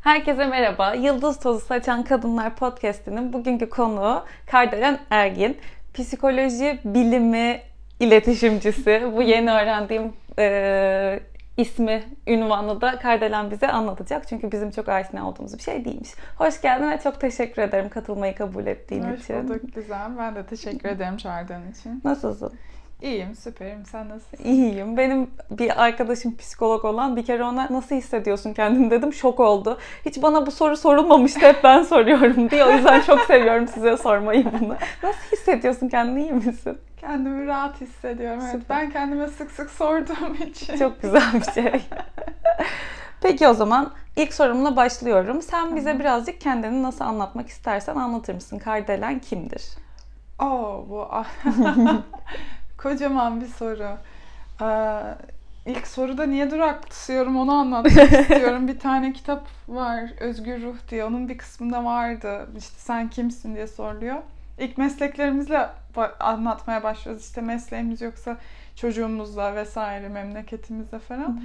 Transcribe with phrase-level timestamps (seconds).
[0.00, 0.94] Herkese merhaba.
[0.94, 5.56] Yıldız Tozu Saçan Kadınlar Podcast'inin bugünkü konuğu Kardelen Ergin.
[5.94, 7.60] Psikoloji bilimi
[8.00, 9.12] iletişimcisi.
[9.16, 11.20] Bu yeni öğrendiğim e,
[11.56, 14.28] ismi, ünvanı da Kardelen bize anlatacak.
[14.28, 16.10] Çünkü bizim çok aşina olduğumuz bir şey değilmiş.
[16.38, 19.48] Hoş geldin ve çok teşekkür ederim katılmayı kabul ettiğin Hoş için.
[19.48, 20.18] bulduk güzel.
[20.18, 22.00] Ben de teşekkür ederim çağırdığın için.
[22.04, 22.52] Nasılsın?
[23.02, 23.86] İyiyim, süperim.
[23.86, 24.44] Sen nasılsın?
[24.44, 24.96] İyiyim.
[24.96, 29.12] Benim bir arkadaşım psikolog olan bir kere ona nasıl hissediyorsun kendini dedim.
[29.12, 29.78] Şok oldu.
[30.06, 31.40] Hiç bana bu soru sorulmamıştı.
[31.40, 32.64] Hep ben soruyorum diye.
[32.64, 34.76] O yüzden çok seviyorum size sormayı bunu.
[35.02, 36.22] Nasıl hissediyorsun kendini?
[36.22, 36.78] iyi misin?
[37.00, 38.40] Kendimi rahat hissediyorum.
[38.42, 38.76] Evet, Süper.
[38.78, 40.78] ben kendime sık sık sorduğum için.
[40.78, 41.82] Çok güzel bir şey.
[43.22, 45.42] Peki o zaman ilk sorumla başlıyorum.
[45.42, 48.58] Sen bize birazcık kendini nasıl anlatmak istersen anlatır mısın?
[48.58, 49.62] Kardelen kimdir?
[50.38, 51.08] Oo, bu
[52.82, 53.88] kocaman bir soru.
[54.62, 55.00] Ee,
[55.66, 58.68] ilk soruda niye duraksıyorum onu anlatmak istiyorum.
[58.68, 61.04] Bir tane kitap var Özgür Ruh diye.
[61.04, 62.48] Onun bir kısmında vardı.
[62.58, 64.16] İşte sen kimsin diye soruluyor.
[64.58, 65.68] İlk mesleklerimizle
[66.20, 67.24] anlatmaya başlıyoruz.
[67.24, 68.36] İşte mesleğimiz yoksa
[68.76, 71.42] çocuğumuzla vesaire memleketimizle falan.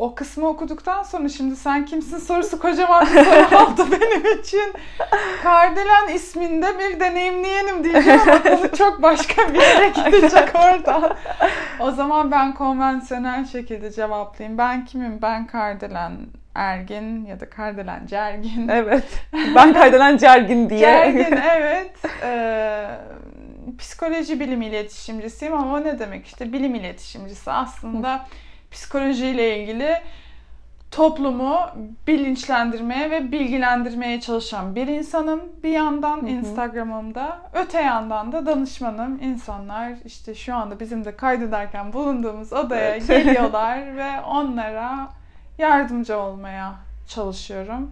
[0.00, 4.72] O kısmı okuduktan sonra şimdi sen kimsin sorusu kocaman bir soru oldu benim için.
[5.42, 11.16] Kardelen isminde bir deneyimleyenim diyeceğim ama konu çok başka bir yere gidecek oradan.
[11.80, 14.58] O zaman ben konvansiyonel şekilde cevaplayayım.
[14.58, 15.22] Ben kimim?
[15.22, 16.12] Ben Kardelen
[16.54, 18.68] Ergin ya da Kardelen Cergin.
[18.68, 19.24] Evet.
[19.54, 20.80] Ben Kardelen Cergin diye.
[20.80, 21.92] Gergin evet.
[22.22, 22.86] Ee,
[23.78, 28.26] psikoloji bilim iletişimcisiyim ama o ne demek işte bilim iletişimcisi aslında
[28.70, 29.96] psikolojiyle ilgili
[30.90, 31.60] toplumu
[32.06, 35.40] bilinçlendirmeye ve bilgilendirmeye çalışan bir insanım.
[35.62, 36.28] Bir yandan hı.
[36.28, 39.22] Instagram'ımda, öte yandan da danışmanım.
[39.22, 43.08] İnsanlar işte şu anda bizim de kaydederken bulunduğumuz odaya Evet.
[43.08, 45.08] geliyorlar ve onlara
[45.58, 46.74] yardımcı olmaya
[47.08, 47.90] çalışıyorum.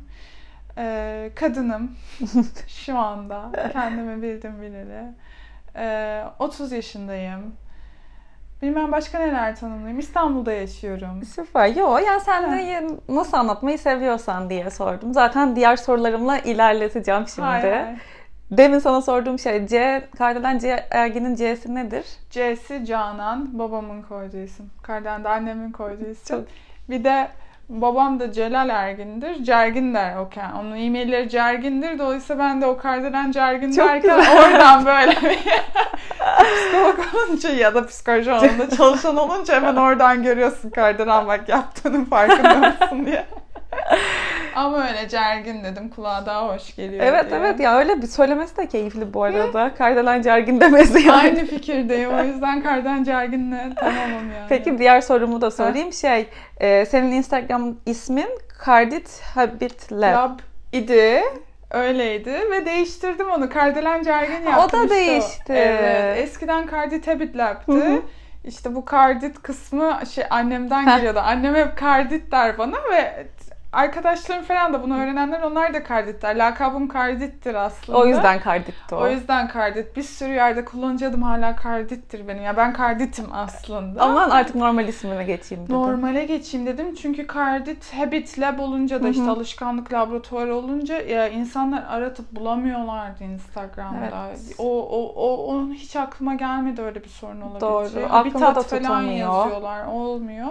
[0.79, 1.97] Ee, kadınım
[2.69, 5.05] şu anda kendimi bildim bileli.
[5.77, 7.55] Ee, 30 yaşındayım.
[8.63, 9.99] Bilmem başka neler tanımlayayım.
[9.99, 11.23] İstanbul'da yaşıyorum.
[11.25, 11.67] Süper.
[11.67, 15.15] Yo ya sen de nasıl anlatmayı seviyorsan diye sordum.
[15.15, 17.47] Zaten diğer sorularımla ilerleteceğim şimdi.
[17.49, 17.97] Hay hay.
[18.51, 22.05] Demin sana sorduğum şey C, Kardelen C, Ergin'in C'si nedir?
[22.31, 23.59] C'si Canan.
[23.59, 24.71] Babamın koyduğu isim.
[24.83, 26.37] Kardan da annemin koyduğu isim.
[26.37, 26.47] Çok-
[26.91, 27.29] Bir de
[27.69, 29.45] babam da Celal Ergin'dir.
[29.45, 31.99] Cergin der o kend- Onun e-mailleri Cergin'dir.
[31.99, 34.39] Dolayısıyla ben de o Kardelen Cergin Çok derken güzel.
[34.45, 35.39] oradan böyle bir
[36.57, 42.55] psikolog olunca ya da psikoloji alanında çalışan olunca hemen oradan görüyorsun Kardelen bak yaptığının farkında
[42.81, 43.25] mısın diye.
[44.55, 45.89] Ama öyle Cergin dedim.
[45.89, 47.41] Kulağa daha hoş geliyor Evet diye.
[47.41, 49.75] evet ya öyle bir söylemesi de keyifli bu arada.
[49.75, 51.23] Kardelen Cergin demesi yani.
[51.23, 52.11] Aynı fikirdeyim.
[52.15, 54.47] O yüzden Kardelen Cergin'le tamamım yani.
[54.49, 55.93] Peki diğer sorumu da sorayım.
[55.93, 56.29] Şey,
[56.61, 58.29] e, senin Instagram ismin
[58.59, 60.13] Kardit Habit Lab.
[60.15, 60.39] Lab
[60.73, 61.23] idi.
[61.71, 63.51] Öyleydi ve değiştirdim onu.
[63.51, 65.53] Kardelen Cergin Ha, o da değişti.
[65.53, 66.19] Evet.
[66.19, 67.73] Eskiden Kardit Habit Lab'tı.
[67.73, 68.03] Hı hı.
[68.45, 71.21] İşte bu kardit kısmı şey annemden geliyordu.
[71.25, 73.27] Annem hep kardit der bana ve
[73.73, 76.37] arkadaşlarım falan da bunu öğrenenler onlar da kardit der.
[76.37, 77.99] Lakabım kardittir aslında.
[77.99, 78.99] O yüzden Kardit'ti o.
[78.99, 79.97] O yüzden kardit.
[79.97, 82.43] Bir sürü yerde kullanıcı adım hala kardittir benim.
[82.43, 84.03] Ya ben karditim aslında.
[84.03, 85.77] Aman artık normal ismime geçeyim dedim.
[85.77, 91.85] Normale geçeyim dedim çünkü Cardit Habit Lab olunca da işte alışkanlık laboratuvarı olunca ya insanlar
[91.89, 94.29] aratıp bulamıyorlardı Instagram'da.
[94.29, 94.41] Evet.
[94.59, 98.05] O, o, o, o hiç aklıma gelmedi öyle bir sorun olabileceği.
[98.05, 98.15] Doğru.
[98.15, 99.13] Aklımda Habitat falan tutamıyor.
[99.17, 99.87] yazıyorlar.
[99.87, 100.49] Olmuyor.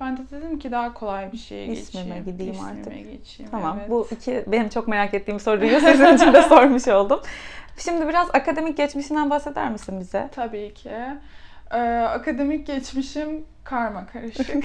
[0.00, 2.24] Ben de dedim ki daha kolay bir şeye İsmime geçeyim.
[2.24, 2.92] gideyim İsmime artık.
[3.12, 3.50] geçeyim.
[3.50, 3.76] Tamam.
[3.80, 3.90] evet.
[3.90, 7.20] Bu iki benim çok merak ettiğim soruyu sizin için de sormuş oldum.
[7.78, 10.28] Şimdi biraz akademik geçmişinden bahseder misin bize?
[10.34, 10.90] Tabii ki.
[11.70, 11.78] Ee,
[12.08, 14.64] akademik geçmişim karma karışık.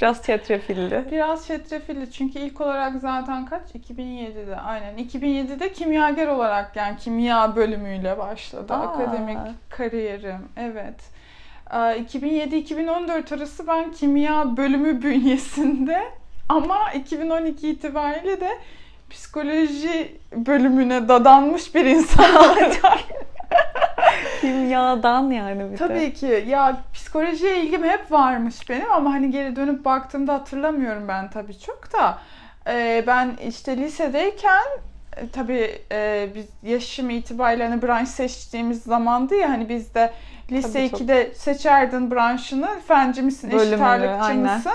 [0.00, 1.04] Biraz çetrefilli.
[1.10, 3.62] Biraz çetrefilli çünkü ilk olarak zaten kaç?
[3.74, 4.98] 2007'de aynen.
[4.98, 8.80] 2007'de kimyager olarak yani kimya bölümüyle başladı Aa.
[8.82, 9.38] akademik
[9.70, 10.48] kariyerim.
[10.56, 11.00] Evet.
[11.70, 16.02] Ee, 2007-2014 arası ben kimya bölümü bünyesinde
[16.48, 18.50] ama 2012 itibariyle de
[19.10, 22.98] psikoloji bölümüne dadanmış bir insan olarak
[24.40, 25.76] Kimyadan yani bir de.
[25.76, 26.44] Tabii ki.
[26.48, 31.92] Ya psikolojiye ilgim hep varmış benim ama hani geri dönüp baktığımda hatırlamıyorum ben tabii çok
[31.92, 32.18] da.
[32.68, 34.64] Ee, ben işte lisedeyken
[35.32, 40.12] tabii e, biz yaşım itibariyle hani branş seçtiğimiz zamandı ya hani biz de
[40.50, 41.00] lise Tabii çok.
[41.00, 42.68] 2'de seçerdin branşını.
[42.88, 44.56] Fenci misin, eşit ağırlıkçı aynen.
[44.56, 44.72] mısın?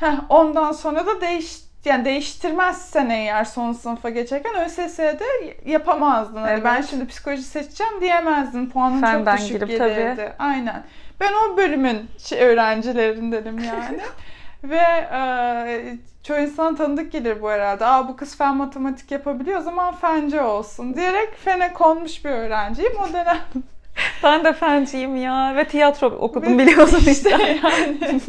[0.00, 5.24] Heh, ondan sonra da değiş yani değiştirmezsen eğer son sınıfa geçerken ÖSS'de
[5.66, 6.40] yapamazdın.
[6.40, 6.64] Hani Evet.
[6.64, 8.66] ben şimdi psikoloji seçeceğim diyemezdin.
[8.66, 10.32] Puanın Fenden çok düşük girip gelirdi.
[10.38, 10.82] Aynen.
[11.20, 14.00] Ben o bölümün şey, öğrencilerindenim yani.
[14.70, 17.86] Ve e, çoğu insan tanıdık gelir bu herhalde.
[17.86, 22.92] Aa bu kız fen matematik yapabiliyor o zaman fence olsun diyerek fene konmuş bir öğrenciyim.
[22.96, 23.38] O dönem
[24.22, 27.30] Ben de fenciyim ya ve tiyatro okudum biliyorsun işte.
[27.62, 28.20] yani.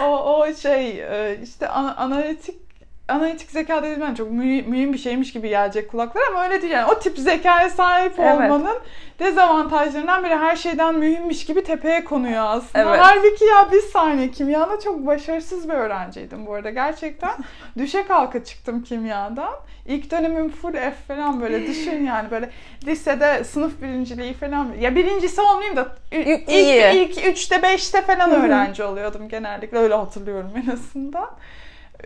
[0.02, 2.69] o, o şey e, işte ana- analitik
[3.10, 6.72] analitik zeka dediğim ben çok mühim, mühim bir şeymiş gibi gelecek kulaklara ama öyle değil
[6.72, 6.92] yani.
[6.92, 8.34] O tip zekaya sahip Evet.
[8.34, 8.76] olmanın
[9.18, 12.90] dezavantajlarından biri her şeyden mühimmiş gibi tepeye konuyor aslında.
[12.90, 13.00] Evet.
[13.02, 16.70] Halbuki ya bir saniye kimyada çok başarısız bir öğrenciydim bu arada.
[16.70, 17.32] Gerçekten
[17.78, 19.54] düşe kalka çıktım kimyadan.
[19.86, 22.50] İlk dönemim full F falan böyle düşün yani böyle
[22.86, 24.68] lisede sınıf birinciliği falan.
[24.80, 26.92] Ya birincisi olmayayım da ilk, İyi.
[26.94, 29.78] ilk üçte beşte falan öğrenci oluyordum genellikle.
[29.78, 31.30] Öyle hatırlıyorum en azından.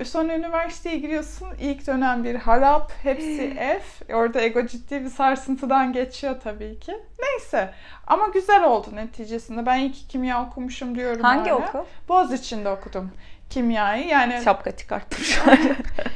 [0.04, 1.48] Sonra üniversiteye giriyorsun.
[1.60, 2.92] İlk dönem bir harap.
[3.02, 4.14] Hepsi F.
[4.14, 6.92] Orada ego ciddi bir sarsıntıdan geçiyor tabii ki.
[7.22, 7.70] Neyse.
[8.06, 9.66] Ama güzel oldu neticesinde.
[9.66, 11.68] Ben iki kimya okumuşum diyorum Hangi hala.
[11.68, 11.84] okul?
[12.08, 13.10] Boğaziçi'nde okudum
[13.50, 14.06] kimyayı.
[14.06, 15.58] Yani Şapka çıkarttım şu an.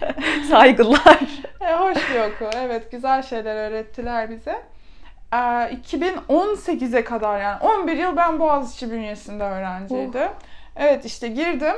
[0.50, 1.20] Saygılar.
[1.60, 2.58] e, hoş bir okul.
[2.58, 4.62] Evet güzel şeyler öğrettiler bize.
[5.32, 10.28] Ee, 2018'e kadar yani 11 yıl ben Boğaziçi bünyesinde öğrenciydim.
[10.76, 11.76] Evet işte girdim.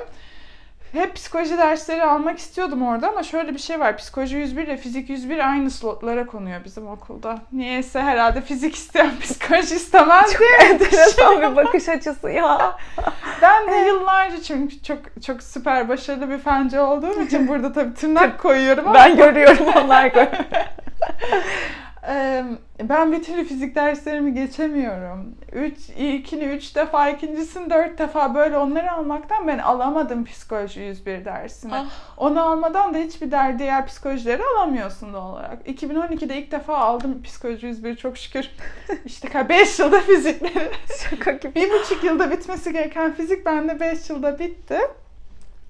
[0.93, 3.97] Hep psikoloji dersleri almak istiyordum orada ama şöyle bir şey var.
[3.97, 7.39] Psikoloji 101 ile fizik 101 aynı slotlara konuyor bizim okulda.
[7.53, 10.71] Niyeyse herhalde fizik isteyen psikoloji istemez diye.
[10.71, 12.77] Enteresan bir bakış açısı ya.
[13.43, 18.41] Ben de yıllarca çünkü çok çok süper başarılı bir fence olduğum için burada tabii tırnak
[18.41, 20.33] koyuyorum ama Ben görüyorum onlar görüyor.
[22.83, 25.35] Ben bir türlü fizik derslerimi geçemiyorum.
[25.53, 31.75] Üç, ilkini üç defa, ikincisini dört defa böyle onları almaktan ben alamadım psikoloji 101 dersini.
[31.75, 31.87] Ah.
[32.17, 35.69] Onu almadan da hiçbir der, diğer psikolojileri alamıyorsun doğal olarak.
[35.69, 38.51] 2012'de ilk defa aldım psikoloji 101 çok şükür.
[39.05, 40.71] İşte 5 yılda fizikleri.
[41.11, 41.55] Şaka gibi.
[41.55, 44.79] bir buçuk yılda bitmesi gereken fizik bende 5 yılda bitti.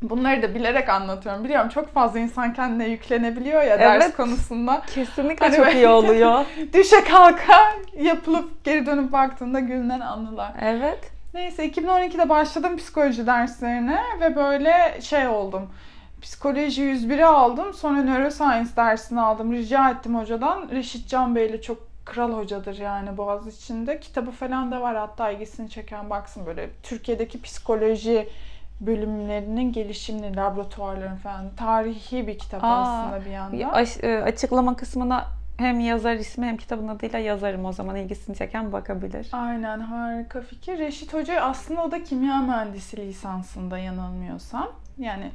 [0.03, 1.45] Bunları da bilerek anlatıyorum.
[1.45, 4.17] Biliyorum çok fazla insan kendine yüklenebiliyor ya ders Evet.
[4.17, 4.83] konusunda.
[4.95, 6.45] Kesinlikle Hani çok iyi oluyor.
[6.73, 10.53] Düşe kalka yapılıp geri dönüp baktığında gülünen anılar.
[10.63, 11.13] Evet.
[11.35, 15.71] Neyse 2012'de başladım psikoloji derslerine ve böyle şey oldum.
[16.23, 17.75] Psikoloji 101'i aldım.
[17.75, 19.53] Sonra neuroscience dersini aldım.
[19.53, 20.69] Rica ettim hocadan.
[20.73, 24.01] Reşit Can Bey'le çok kral hocadır yani Boğaziçi'nde.
[24.01, 28.29] Kitabı falan da var hatta ilgisini çeken baksın böyle Türkiye'deki psikoloji
[28.81, 33.87] bölümlerinin gelişimini, laboratuvarların falan tarihi bir kitap Aa, aslında bir yandan.
[34.03, 39.29] E, açıklama kısmına hem yazar ismi hem kitabın adıyla yazarım o zaman ilgisini çeken bakabilir.
[39.33, 40.79] Aynen harika fikir.
[40.79, 44.69] Reşit Hoca aslında o da kimya mühendisi lisansında yanılmıyorsam.
[44.99, 45.33] Yani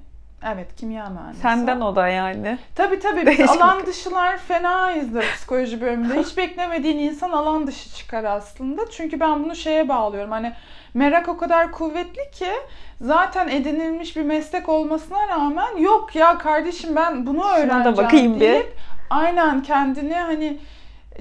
[0.53, 1.42] evet kimya mühendisi.
[1.42, 2.57] Senden o da yani.
[2.75, 6.19] Tabii tabii biz alan dışılar fenayızdır psikoloji bölümünde.
[6.19, 8.81] Hiç beklemediğin insan alan dışı çıkar aslında.
[8.92, 10.31] Çünkü ben bunu şeye bağlıyorum.
[10.31, 10.53] Hani
[10.94, 12.51] merak o kadar kuvvetli ki
[13.01, 18.39] zaten edinilmiş bir meslek olmasına rağmen yok ya kardeşim ben bunu öğreneceğim da bakayım bir.
[18.39, 18.74] deyip
[19.09, 20.57] aynen kendini hani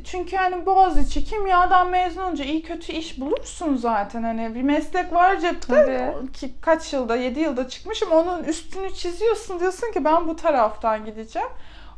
[0.04, 5.40] çünkü hani Boğaziçi kimyadan mezun olunca iyi kötü iş bulursun zaten hani bir meslek var
[5.40, 6.32] cepte Tabii.
[6.32, 11.48] ki kaç yılda 7 yılda çıkmışım onun üstünü çiziyorsun diyorsun ki ben bu taraftan gideceğim.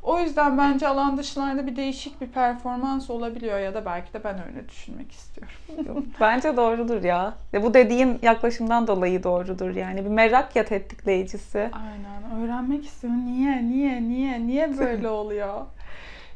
[0.03, 4.47] O yüzden bence alan dışlarda bir değişik bir performans olabiliyor ya da belki de ben
[4.47, 6.07] öyle düşünmek istiyorum.
[6.21, 7.35] Bence doğrudur ya.
[7.63, 10.05] Bu dediğin yaklaşımdan dolayı doğrudur yani.
[10.05, 11.71] Bir merak ya tetikleyicisi.
[11.73, 13.27] Aynen öğrenmek istiyorum.
[13.27, 15.65] Niye, niye, niye, niye böyle oluyor?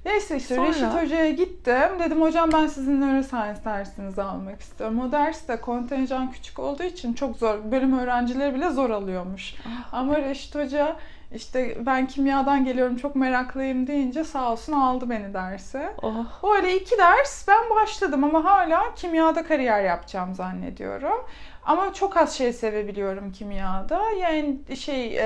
[0.05, 0.69] Neyse işte Sonra?
[0.69, 1.99] Reşit Hoca'ya gittim.
[1.99, 5.01] Dedim hocam ben sizin neuroscience dersinizi almak istiyorum.
[5.01, 7.59] O ders de kontenjan küçük olduğu için çok zor.
[7.73, 9.55] Bölüm öğrencileri bile zor alıyormuş.
[9.93, 10.97] Ama Reşit Hoca
[11.35, 15.93] işte ben kimyadan geliyorum çok meraklıyım deyince sağ olsun aldı beni derse.
[16.03, 16.55] Oh.
[16.57, 21.25] Öyle iki ders ben başladım ama hala kimyada kariyer yapacağım zannediyorum.
[21.65, 24.03] Ama çok az şey sevebiliyorum kimyada.
[24.11, 25.21] Yani şey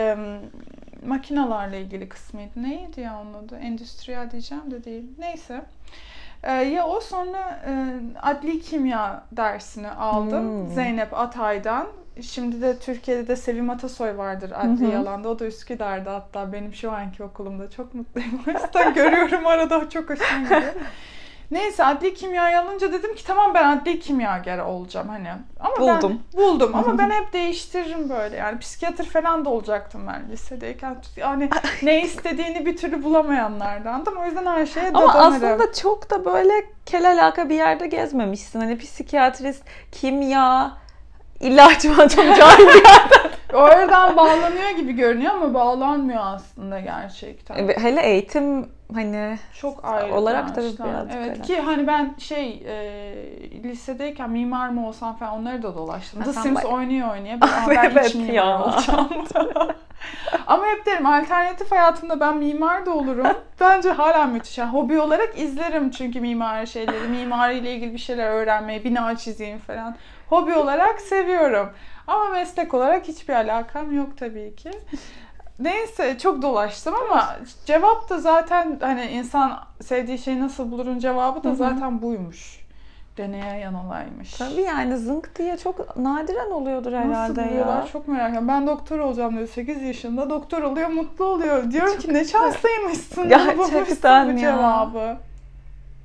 [1.06, 2.50] makinalarla ilgili kısmıydı.
[2.56, 3.56] Neydi ya onun adı?
[3.56, 5.04] Endüstriyel diyeceğim de değil.
[5.18, 5.62] Neyse.
[6.42, 7.73] Ee, ya o sonra e,
[8.23, 10.44] adli kimya dersini aldım.
[10.44, 10.75] Hmm.
[10.75, 11.87] Zeynep Atay'dan.
[12.20, 14.99] Şimdi de Türkiye'de de Sevim Atasoy vardır adli Hı hı.
[14.99, 15.28] alanda.
[15.28, 17.70] O da Üsküdar'da hatta benim şu anki okulumda.
[17.70, 18.40] Çok mutluyum.
[18.49, 20.75] O yüzden görüyorum arada çok hoşuma gidiyor.
[21.50, 25.28] Neyse adli kimyayı alınca dedim ki tamam ben adli kimyager olacağım hani.
[25.60, 26.20] Ama Buldum.
[26.34, 28.36] Ben, buldum ama ben hep değiştiririm böyle.
[28.36, 30.96] Yani psikiyatr falan da olacaktım ben lisedeyken.
[31.16, 31.50] Yani
[31.82, 34.16] ne istediğini bir türlü bulamayanlardandım.
[34.16, 36.52] O yüzden her şeye Ama aslında çok da böyle
[36.86, 38.60] kel alaka bir yerde gezmemişsin.
[38.60, 40.72] Hani psikiyatrist, kimya,
[41.40, 43.34] ilaç çok cahil bir yerde.
[43.54, 47.68] Oradan bağlanıyor gibi görünüyor ama bağlanmıyor aslında gerçekten.
[47.68, 50.80] Hele eğitim hani Çok ayrı olarak da birazcık
[51.16, 51.42] Evet öyle.
[51.42, 56.20] ki hani ben şey e, lisedeyken mimar mı olsam falan onları da dolaştım.
[56.20, 57.40] Ha, The Sims bak- oynuyor oynaya.
[57.40, 58.62] Ben, "Aa, ben Evet hiç mimar ya.
[58.64, 59.08] olacağım.
[60.46, 63.26] Ama hep derim alternatif hayatımda ben mimar da olurum.
[63.61, 64.58] Bence hala müthiş.
[64.58, 67.08] Yani hobi olarak izlerim çünkü mimari şeyleri.
[67.08, 69.96] Mimariyle ilgili bir şeyler öğrenmeyi, bina çizeyim falan.
[70.28, 71.70] Hobi olarak seviyorum.
[72.06, 74.70] Ama meslek olarak hiçbir alakam yok tabii ki.
[75.58, 81.54] Neyse çok dolaştım ama cevap da zaten hani insan sevdiği şeyi nasıl bulurun cevabı da
[81.54, 82.64] zaten buymuş.
[83.16, 84.34] Deneye yanılaymış.
[84.34, 87.87] tabii yani zınk diye çok nadiren oluyordur Nasıl herhalde buluyorlar ya.
[87.87, 88.49] çok merak ediyorum.
[88.49, 90.30] Ben doktor olacağım diyor 8 yaşında.
[90.30, 91.70] Doktor oluyor mutlu oluyor.
[91.70, 93.28] Diyorum ki ne şanslıymışsın.
[93.28, 94.38] Gerçekten bulmuşsun bu ya.
[94.38, 95.16] cevabı.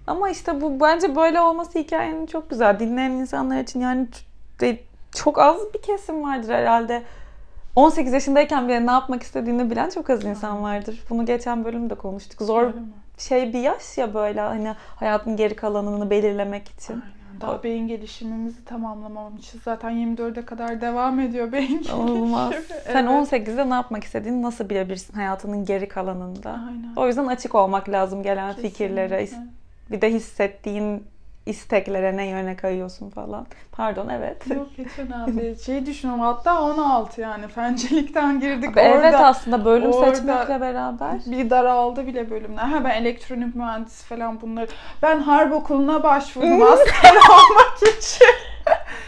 [0.08, 2.79] Ama işte bu bence böyle olması hikayenin çok güzel.
[2.79, 4.08] Dinleyen insanlar için yani
[4.62, 4.79] de-
[5.16, 7.04] çok az bir kesim vardır herhalde.
[7.75, 11.04] 18 yaşındayken bile ne yapmak istediğini bilen çok az insan vardır.
[11.10, 12.42] Bunu geçen bölümde konuştuk.
[12.42, 12.74] Zor
[13.18, 16.94] şey bir yaş ya böyle hani hayatın geri kalanını belirlemek için.
[16.94, 17.42] Aynen.
[17.42, 19.62] Daha beyin gelişimimizi tamamlamamışız.
[19.63, 22.01] Zaten 24'e kadar devam ediyor beyin gelişimi.
[22.01, 22.54] Olmaz.
[22.86, 23.34] Sen Evet.
[23.34, 26.50] 18'de ne yapmak istediğini nasıl bilebilirsin hayatının geri kalanında?
[26.51, 26.94] Aynen.
[26.96, 29.20] O yüzden açık olmak lazım gelen fikirlere.
[29.20, 29.50] Kesinlikle.
[29.92, 31.04] Bir de hissettiğin
[31.46, 33.48] isteklere ne yöne kayıyorsun falan.
[33.72, 34.48] Pardon evet.
[34.48, 35.60] Yok hiç önemli.
[35.65, 39.27] Şey düşünüyorum hatta 16 yani fencelikten girdik Evet orada.
[39.27, 41.15] aslında bölüm orada- seçmekle beraber.
[41.25, 42.63] Bir daraldı bile bölümler.
[42.63, 44.67] Ha ben elektronik mühendisi falan bunları.
[45.01, 48.27] Ben harp okuluna başvurdum asker olmak için.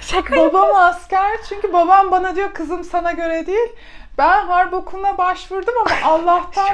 [0.02, 3.70] Şaka babam asker çünkü babam bana diyor kızım sana göre değil.
[4.18, 6.70] Ben harp okuluna başvurdum ama Allah'tan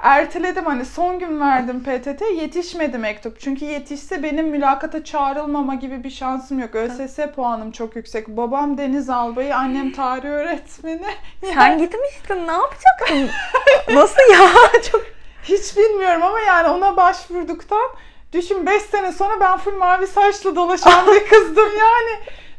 [0.00, 3.40] erteledim hani son gün verdim PTT yetişmedi mektup.
[3.40, 6.74] Çünkü yetişse benim mülakata çağrılmama gibi bir şansım yok.
[6.74, 8.28] ÖSS puanım çok yüksek.
[8.28, 11.06] Babam deniz albayı, annem tarih öğretmeni.
[11.54, 13.30] Sen gitmiştin ne yapacaktın?
[13.94, 14.48] Nasıl ya?
[14.92, 15.02] Çok
[15.42, 17.90] Hiç bilmiyorum ama yani ona başvurduktan
[18.32, 22.18] düşün 5 sene sonra ben full mavi saçlı dolaşan bir kızdım yani.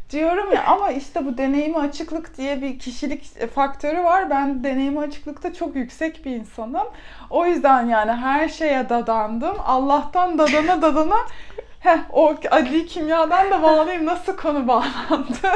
[0.10, 4.30] Diyorum ya ama işte bu deneyimi açıklık diye bir kişilik faktörü var.
[4.30, 6.88] Ben deneyimi açıklıkta çok yüksek bir insanım.
[7.30, 9.56] O yüzden yani her şeye dadandım.
[9.66, 11.18] Allah'tan dadana dadana
[11.80, 15.51] Heh, o adli kimyadan da bağlayayım nasıl konu bağlandı.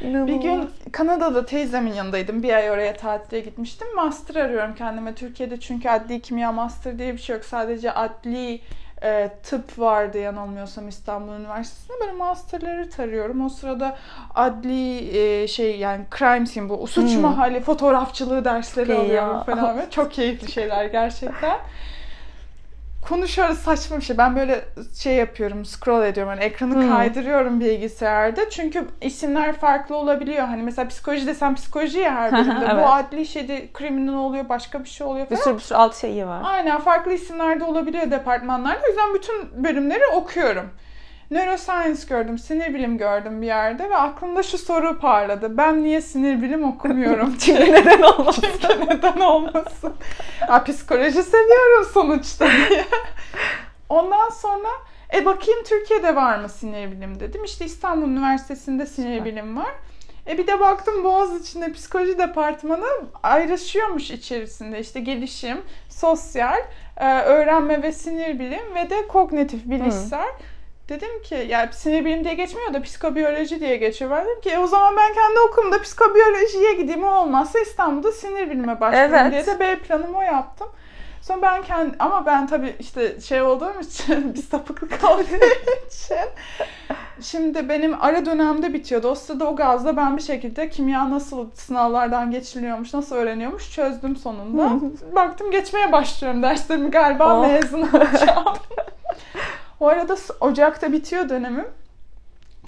[0.00, 2.42] Bir gün Kanada'da teyzemin yanındaydım.
[2.42, 3.94] Bir ay oraya tatile gitmiştim.
[3.96, 5.14] Master arıyorum kendime.
[5.14, 7.44] Türkiye'de çünkü adli kimya master diye bir şey yok.
[7.44, 8.60] Sadece adli
[9.04, 12.00] e, tıp vardı yanılmıyorsam İstanbul Üniversitesi'nde.
[12.00, 13.46] Böyle masterları tarıyorum.
[13.46, 13.96] O sırada
[14.34, 17.22] adli e, şey yani crime scene bu suç Hmm.
[17.22, 18.98] mahalli fotoğrafçılığı dersleri Ya.
[18.98, 19.78] alıyorum falan.
[19.78, 21.58] Ve Çok keyifli şeyler gerçekten.
[23.08, 24.18] Konuşuyoruz saçma bir şey.
[24.18, 24.64] Ben böyle
[24.98, 26.32] şey yapıyorum, scroll ediyorum.
[26.34, 26.88] Hani ekranı Hmm.
[26.88, 28.50] kaydırıyorum bilgisayarda.
[28.50, 30.46] Çünkü isimler farklı olabiliyor.
[30.46, 32.64] Hani mesela psikoloji desem psikoloji ya her bölümde.
[32.72, 32.84] Evet.
[32.84, 35.44] Bu adli şeyde kriminal oluyor, başka bir şey oluyor bir falan.
[35.44, 36.40] sürü bir sürü alt şeyi var.
[36.44, 38.80] Aynen farklı isimlerde olabiliyor departmanlarda.
[38.84, 40.70] O yüzden bütün bölümleri okuyorum.
[41.34, 45.56] Neuroscience gördüm, sinir bilim gördüm bir yerde ve aklımda şu soru parladı.
[45.56, 47.36] Ben niye sinir bilim okumuyorum?
[47.38, 48.44] Çünkü neden olmasın?
[48.60, 49.94] Çünkü neden olmasın?
[50.48, 52.84] Ya, psikoloji seviyorum sonuçta diye.
[53.88, 54.68] Ondan sonra
[55.14, 57.44] e bakayım Türkiye'de var mı sinir bilim dedim.
[57.44, 59.74] İşte İstanbul Üniversitesi'nde sinir bilim var.
[60.26, 62.86] E bir de baktım Boğaziçi'nde psikoloji departmanı
[63.22, 64.80] ayrışıyormuş içerisinde.
[64.80, 66.60] İşte gelişim, sosyal,
[66.96, 70.28] e, öğrenme ve sinir bilim ve de kognitif bilişsel.
[70.88, 74.10] Dedim ki yani sinir bilim diye geçmiyor da psikobiyoloji diye geçiyor.
[74.10, 78.50] Ben dedim ki e, o zaman ben kendi okulumda psikobiyolojiye gideyim o olmazsa İstanbul'da sinir
[78.50, 79.32] bilime başlayayım Evet.
[79.32, 80.68] diye de B planımı o yaptım.
[81.22, 85.22] Sonra ben kendi ama ben tabii işte şey olduğum için bir sapıklık olduğu
[85.86, 86.16] için
[87.20, 89.08] şimdi benim ara dönemde bitiyordu.
[89.08, 94.70] O sırada o gazda ben bir şekilde kimya nasıl sınavlardan geçiliyormuş, nasıl öğreniyormuş çözdüm sonunda.
[95.14, 97.42] Baktım geçmeye başlıyorum derslerimi galiba Oh.
[97.48, 98.44] mezun olacağım.
[99.80, 101.66] o arada Ocak'ta bitiyor dönemim.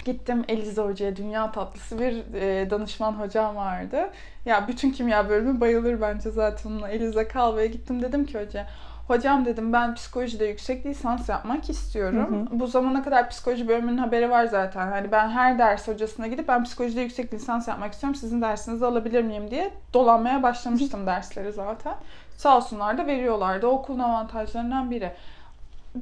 [0.05, 4.09] Gittim Elize Hoca'ya dünya tatlısı bir e, danışman hocam vardı.
[4.45, 6.89] Ya bütün kimya bölümü bayılır bence zaten onunla.
[6.89, 8.67] Elize Kalva'ya gittim dedim ki hoca
[9.07, 12.47] Hocam dedim ben psikolojide yüksek lisans yapmak istiyorum.
[12.51, 14.87] Bu zamana kadar psikoloji bölümünün haberi var zaten.
[14.87, 18.15] Hani ben her ders hocasına gidip ben psikolojide yüksek lisans yapmak istiyorum.
[18.15, 21.95] Sizin dersinizi alabilir miyim diye dolanmaya başlamıştım dersleri zaten.
[22.37, 23.67] Sağ olsunlar da veriyorlardı.
[23.67, 25.11] O okulun avantajlarından biri.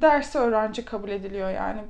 [0.00, 1.80] Derse öğrenci kabul ediliyor yani.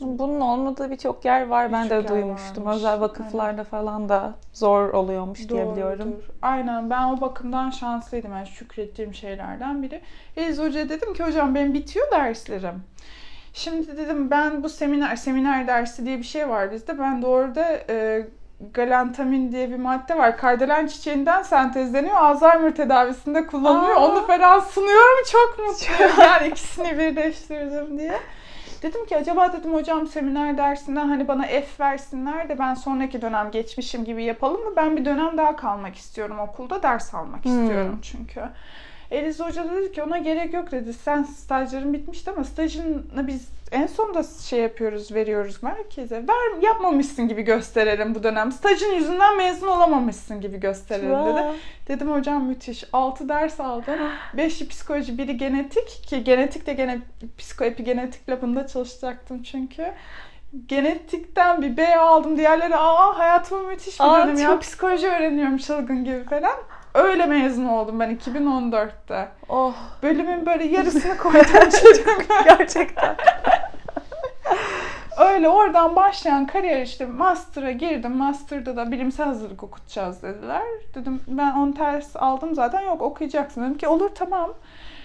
[0.00, 1.72] Bunun olmadığı birçok yer var.
[1.72, 2.64] Ben de duymuştum.
[2.64, 2.76] varmış.
[2.76, 6.22] Özel vakıflarda falan da zor oluyormuş diye biliyorum.
[6.42, 8.32] Aynen ben o bakımdan şanslıydım.
[8.32, 10.00] Yani şükrettiğim şeylerden biri.
[10.36, 12.82] Eliz Hoca'ya dedim ki hocam benim bitiyor derslerim.
[13.52, 16.98] Şimdi dedim ben bu seminer, seminer dersi diye bir şey var bizde.
[16.98, 18.26] Ben de orada e,
[18.74, 20.36] galantamin diye bir madde var.
[20.38, 22.14] Kardelen çiçeğinden sentezleniyor.
[22.16, 23.96] Alzheimer tedavisinde kullanılıyor.
[23.96, 24.06] Aa.
[24.06, 25.24] Onu falan sunuyorum.
[25.32, 26.12] Çok mutluyum.
[26.20, 28.18] yani ikisini birleştirdim diye.
[28.82, 33.50] Dedim ki acaba dedim hocam seminer dersinden hani bana F versinler de ben sonraki dönem
[33.50, 34.70] geçmişim gibi yapalım mı?
[34.76, 36.82] Ben bir dönem daha kalmak istiyorum okulda.
[36.82, 37.62] Ders almak Hmm.
[37.62, 38.40] istiyorum çünkü.
[39.10, 40.92] Eliz Hoca dedi ki ona gerek yok dedi.
[40.92, 46.16] Sen stajların bitmişti ama stajını biz en sonunda şey yapıyoruz, veriyoruz merkeze.
[46.16, 48.52] Ver, yapmamışsın gibi gösterelim bu dönem.
[48.52, 51.42] Stajın yüzünden mezun olamamışsın gibi gösterelim dedi.
[51.88, 52.84] Dedim hocam müthiş.
[52.92, 53.94] 6 ders aldım.
[54.36, 56.98] 5'i psikoloji, biri genetik ki genetik de gene
[57.38, 59.92] psikoepigenetik labında çalışacaktım çünkü.
[60.66, 62.36] Genetikten bir B aldım.
[62.38, 64.46] Diğerleri aa hayatımın müthiş bir Aa, dönemi ya.
[64.50, 66.56] çok- Psikoloji öğreniyorum çılgın gibi falan.
[66.96, 69.28] Öyle mezun oldum ben 2014'te.
[69.48, 72.26] Oh Bölümün böyle yarısını koydum çocuk.
[72.44, 73.16] gerçekten.
[75.18, 78.16] Öyle oradan başlayan kariyer işte master'a girdim.
[78.16, 80.62] Master'da da bilimsel hazırlık okutacağız dediler.
[80.94, 83.62] Dedim ben on ters aldım zaten yok okuyacaksın.
[83.62, 84.54] Dedim ki olur tamam.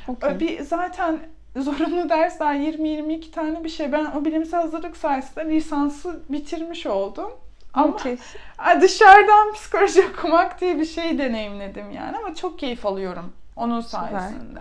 [0.07, 0.39] Okey.
[0.39, 1.19] Bir zaten
[1.57, 3.91] zorunlu dersler 20-22 tane bir şey.
[3.91, 7.31] Ben o bilimsel hazırlık sayesinde lisansı bitirmiş oldum.
[7.73, 7.97] Ama
[8.81, 14.59] dışarıdan psikoloji okumak diye bir şey deneyimledim yani ama çok keyif alıyorum onun sayesinde.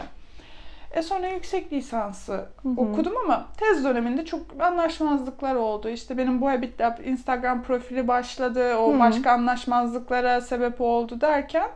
[0.92, 2.80] E sonra yüksek lisansı Hı hı.
[2.80, 5.88] okudum ama tez döneminde çok anlaşmazlıklar oldu.
[5.88, 8.76] İşte benim bu Habit Lab Instagram profili başladı.
[8.76, 8.98] O Hı.
[8.98, 11.68] başka anlaşmazlıklara sebep oldu derken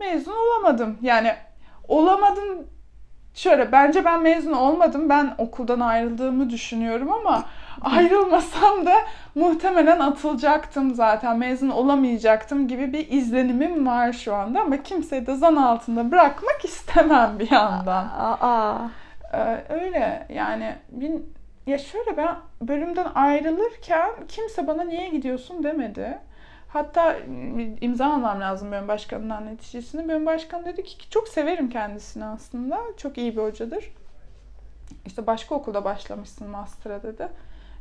[0.00, 0.98] mezun olamadım.
[1.02, 1.34] Yani
[1.88, 2.66] olamadım
[3.34, 5.08] şöyle bence ben mezun olmadım.
[5.08, 7.44] Ben okuldan ayrıldığımı düşünüyorum ama
[7.82, 8.94] ayrılmasam da
[9.34, 11.38] muhtemelen atılacaktım zaten.
[11.38, 17.38] Mezun olamayacaktım gibi bir izlenimim var şu anda ama kimseyi de zan altında bırakmak istemem
[17.38, 18.08] bir yandan.
[18.40, 18.88] Aa.
[19.32, 21.34] Ee, öyle yani bin,
[21.66, 26.18] ya şöyle ben bölümden ayrılırken kimse bana niye gidiyorsun demedi.
[26.68, 27.16] Hatta
[27.80, 30.08] imza almam lazım bölüm başkanından neticesini.
[30.08, 32.80] Bölüm başkanı dedi ki çok severim kendisini aslında.
[32.96, 33.92] Çok iyi bir hocadır.
[35.06, 37.28] İşte başka okulda başlamışsın master'a dedi.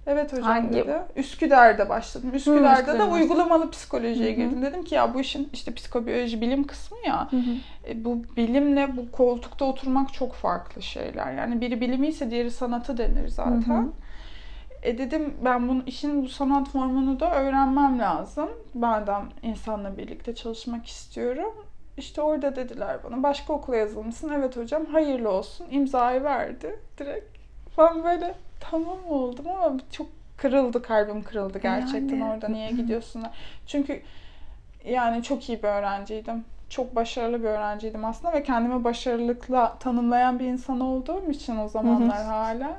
[0.08, 1.00] Evet hocam Hangi- dedi.
[1.16, 2.32] Üsküdar'da başladım.
[2.34, 3.06] Üsküdar'da da Üsküdar'da.
[3.14, 4.36] uygulamalı psikolojiye Hı hı.
[4.36, 4.62] girdim.
[4.62, 7.32] Dedim ki ya bu işin işte psikobiyoloji bilim kısmı ya.
[7.32, 7.52] Hı hı.
[7.88, 11.34] E, bu bilimle bu koltukta oturmak çok farklı şeyler.
[11.34, 13.62] Yani biri bilimi ise diğeri sanatı denir zaten.
[13.62, 13.92] Hı hı.
[14.84, 18.50] E dedim ben bunun işin bu sanat formunu da öğrenmem lazım.
[18.74, 21.54] Madem insanla birlikte çalışmak istiyorum.
[21.98, 24.30] İşte orada dediler bana başka okula yazılmışsın.
[24.30, 25.68] Evet hocam hayırlı olsun.
[25.72, 27.38] İmzayı verdi direkt.
[27.78, 32.34] Ben böyle tamam oldum ama çok kırıldı kalbim kırıldı gerçekten Yani.
[32.34, 33.24] orada niye gidiyorsun?
[33.68, 34.02] Çünkü
[34.86, 36.46] yani çok iyi bir öğrenciydim.
[36.70, 42.24] Çok başarılı bir öğrenciydim aslında ve kendimi başarılıkla tanımlayan bir insan olduğum için o zamanlar
[42.24, 42.78] hala.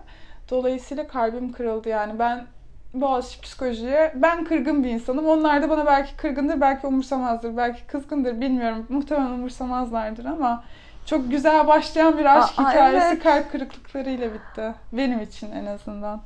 [0.50, 2.46] Dolayısıyla kalbim kırıldı yani ben
[2.94, 5.26] Boğaziçi psikolojiye ben kırgın bir insanım.
[5.26, 8.86] Onlar da bana belki kırgındır, belki umursamazdır, belki kızgındır bilmiyorum.
[8.88, 10.64] Muhtemelen umursamazlardır ama
[11.06, 13.22] çok güzel başlayan bir aşk Aa, hikayesi evet.
[13.22, 14.74] kalp kırıklıklarıyla bitti.
[14.92, 16.22] Benim için en azından.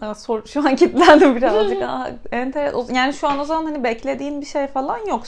[0.00, 1.82] Aa, sor, şu an kilitlendim birazcık.
[1.82, 2.94] Aa, enteresan.
[2.94, 5.22] Yani şu an o zaman hani beklediğin bir şey falan yok.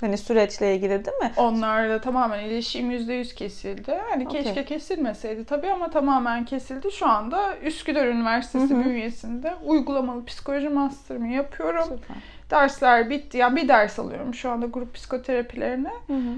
[0.00, 1.32] Hani süreçle ilgili değil mi?
[1.36, 4.00] Onlarla tamamen ilişkim %100 kesildi.
[4.10, 4.42] Hani Okey.
[4.42, 6.92] keşke kesilmeseydi tabii ama tamamen kesildi.
[6.92, 8.84] Şu anda Üsküdar Üniversitesi Hı hı.
[8.84, 11.84] bünyesinde uygulamalı psikoloji master'ımı yapıyorum.
[11.84, 12.16] Süper.
[12.50, 13.38] Dersler bitti.
[13.38, 15.92] Yani bir ders alıyorum şu anda grup psikoterapilerine.
[16.06, 16.34] Hı hı.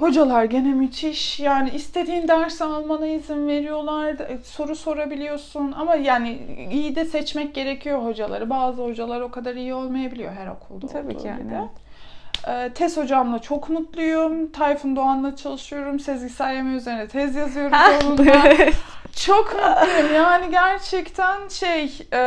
[0.00, 1.40] Hocalar gene müthiş.
[1.40, 4.08] Yani istediğin dersi almana izin veriyorlar.
[4.08, 5.72] E, Soru sorabiliyorsun.
[5.72, 6.38] Ama yani
[6.72, 8.50] iyi de seçmek gerekiyor hocaları.
[8.50, 11.42] Bazı hocalar o kadar iyi olmayabiliyor her okulda Tabii olduğu ki yani.
[11.42, 11.54] gibi.
[12.48, 14.52] Ee, tez hocamla çok mutluyum.
[14.52, 16.00] Tayfun Doğan'la çalışıyorum.
[16.00, 18.24] Sezgisel yeme üzerine tez yazıyoruz onunla.
[19.26, 20.14] Çok mutluyum.
[20.14, 22.20] Yani gerçekten şey e,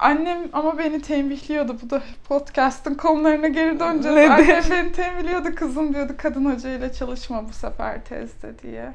[0.00, 1.76] annem ama beni tembihliyordu.
[1.82, 4.16] Bu da podcast'ın konularına geri döneceğiz.
[4.16, 4.30] Nedir?
[4.30, 5.54] Annem beni tembihliyordu.
[5.54, 8.92] Kızım diyordu kadın hocayla çalışma bu sefer tezde diye.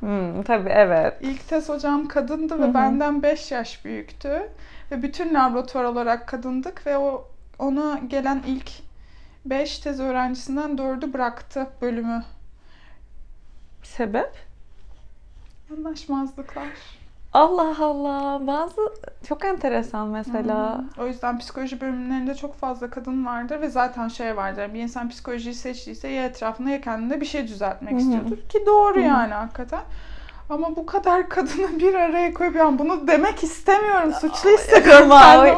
[0.00, 1.14] Hmm, tabii evet.
[1.20, 2.74] İlk tez hocam kadındı ve hı.
[2.74, 4.42] benden 5 yaş büyüktü.
[4.90, 8.70] Ve bütün laboratuvar olarak kadındık ve o ona gelen ilk
[9.50, 12.24] 5 tez öğrencisinden 4'ü bıraktı bölümü.
[13.82, 14.32] Sebep?
[15.72, 16.68] Anlaşmazlıklar.
[17.32, 18.46] Allah Allah.
[18.46, 18.80] Bazı
[19.28, 20.78] çok enteresan mesela.
[20.78, 21.04] Hmm.
[21.04, 24.74] O yüzden psikoloji bölümlerinde çok fazla kadın vardır ve zaten şey vardır.
[24.74, 28.00] Bir insan psikolojiyi seçtiyse ya etrafında ya kendinde bir şey düzeltmek Hı hı.
[28.00, 28.48] istiyordur.
[28.48, 29.04] Ki doğru Hı hı.
[29.04, 29.80] yani hakikaten.
[30.50, 34.12] Ama bu kadar kadını bir araya koyup yani bunu demek istemiyorum.
[34.20, 35.54] Suçlu hissediyorum kendimi.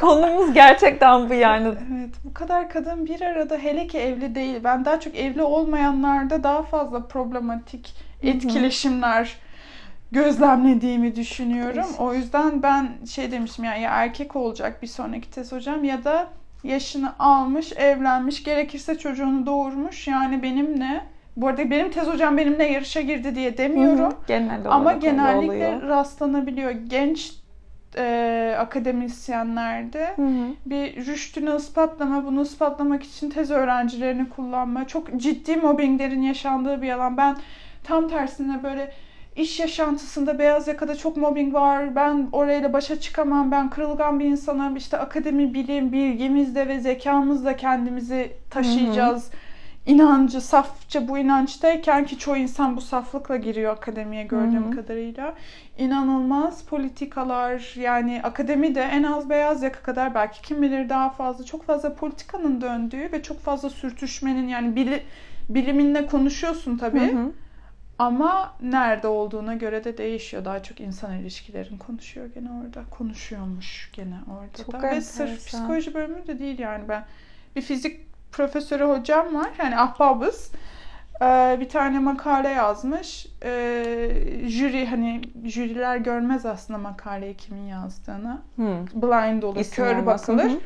[0.00, 1.68] Konumuz gerçekten bu yani.
[1.68, 4.60] Evet bu kadar kadın bir arada hele ki evli değil.
[4.64, 9.36] Ben daha çok evli olmayanlarda daha fazla problematik etkileşimler
[10.12, 11.86] gözlemlediğimi düşünüyorum.
[11.98, 16.28] O yüzden ben şey demişim yani ya erkek olacak bir sonraki tez hocam ya da
[16.64, 20.08] yaşını almış, evlenmiş, gerekirse çocuğunu doğurmuş.
[20.08, 24.10] Yani benimle bu arada benim tez hocam benimle yarışa girdi diye demiyorum.
[24.12, 26.70] Hı genel Ama genellikle rastlanabiliyor.
[26.70, 27.32] Genç
[27.96, 30.54] e, akademisyenlerde hı hı.
[30.66, 34.86] bir rüştünü ispatlama, bunu ispatlamak için tez öğrencilerini kullanma.
[34.86, 37.16] Çok ciddi mobbinglerin yaşandığı bir alan.
[37.16, 37.36] Ben
[37.84, 38.92] tam tersine böyle
[39.36, 41.96] iş yaşantısında beyaz yakada çok mobbing var.
[41.96, 43.50] Ben orayla başa çıkamam.
[43.50, 44.76] Ben kırılgan bir insanım.
[44.76, 49.24] İşte akademi, bilim, bilgimizde ve zekamızla kendimizi taşıyacağız.
[49.24, 49.43] Hı hı
[49.86, 54.76] inancı, safça bu inançtayken ki çoğu insan bu saflıkla giriyor akademiye gördüğüm Hı-hı.
[54.76, 55.34] kadarıyla.
[55.78, 61.66] İnanılmaz politikalar yani akademide en az beyaz yaka kadar belki kim bilir daha fazla çok
[61.66, 65.02] fazla politikanın döndüğü ve çok fazla sürtüşmenin yani bili,
[65.48, 67.12] biliminle konuşuyorsun tabii.
[67.12, 67.32] Hı-hı.
[67.98, 70.44] Ama nerede olduğuna göre de değişiyor.
[70.44, 72.84] Daha çok insan ilişkilerin konuşuyor gene orada.
[72.90, 74.90] Konuşuyormuş gene orada çok da.
[74.90, 77.04] Ve sırf psikoloji bölümü de değil yani ben
[77.56, 79.50] bir fizik profesörü hocam var.
[79.58, 80.50] Yani ahbabız.
[81.22, 83.26] Ee, bir tane makale yazmış.
[83.44, 84.10] Ee,
[84.46, 88.38] jüri hani jüriler görmez aslında makaleyi kimin yazdığını.
[88.56, 88.86] Hmm.
[88.86, 90.44] Blind olur, İsim kör bakılır.
[90.50, 90.58] Hı.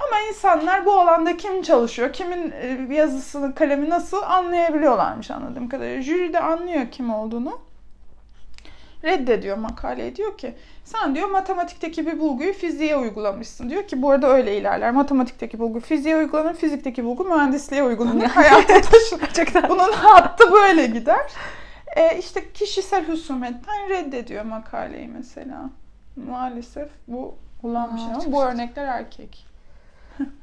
[0.00, 6.02] Ama insanlar bu alanda kim çalışıyor, kimin e, yazısını, kalemi nasıl anlayabiliyorlarmış anladığım kadarıyla.
[6.02, 7.58] Jüri de anlıyor kim olduğunu
[9.04, 10.16] reddediyor makaleyi.
[10.16, 13.70] Diyor ki sen diyor matematikteki bir bulguyu fiziğe uygulamışsın.
[13.70, 14.90] Diyor ki bu arada öyle ilerler.
[14.90, 18.24] Matematikteki bulgu fiziğe uygulanır, fizikteki bulgu mühendisliğe uygulanır.
[18.24, 19.70] Hayata taşınacak.
[19.70, 21.32] Bunun hattı böyle gider.
[21.96, 25.70] E, işte kişisel husumetten reddediyor makaleyi mesela.
[26.16, 29.46] Maalesef bu olan bir şey ama bu örnekler erkek.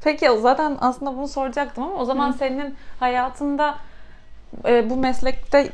[0.03, 2.37] Peki zaten aslında bunu soracaktım ama o zaman Hı.
[2.37, 3.75] senin hayatında
[4.65, 5.69] e, bu meslekte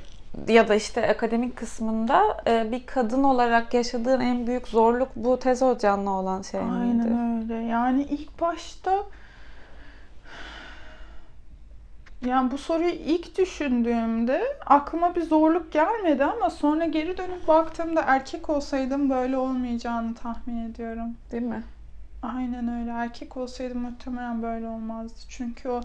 [0.48, 5.62] ya da işte akademik kısmında e, bir kadın olarak yaşadığın en büyük zorluk bu tez
[5.62, 7.08] hocanla olan şey Aynen miydi?
[7.08, 7.54] Aynen öyle.
[7.54, 9.04] Yani ilk başta
[12.26, 18.50] yani bu soruyu ilk düşündüğümde aklıma bir zorluk gelmedi ama sonra geri dönüp baktığımda erkek
[18.50, 21.18] olsaydım böyle olmayacağını tahmin ediyorum.
[21.32, 21.64] Değil mi?
[22.24, 22.92] Aynen öyle.
[22.92, 25.20] Erkek olsaydım muhtemelen böyle olmazdı.
[25.30, 25.82] Çünkü o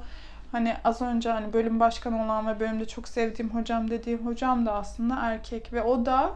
[0.53, 4.73] Hani az önce hani bölüm başkanı olan ve bölümde çok sevdiğim hocam dediğim hocam da
[4.73, 6.31] aslında erkek ve o da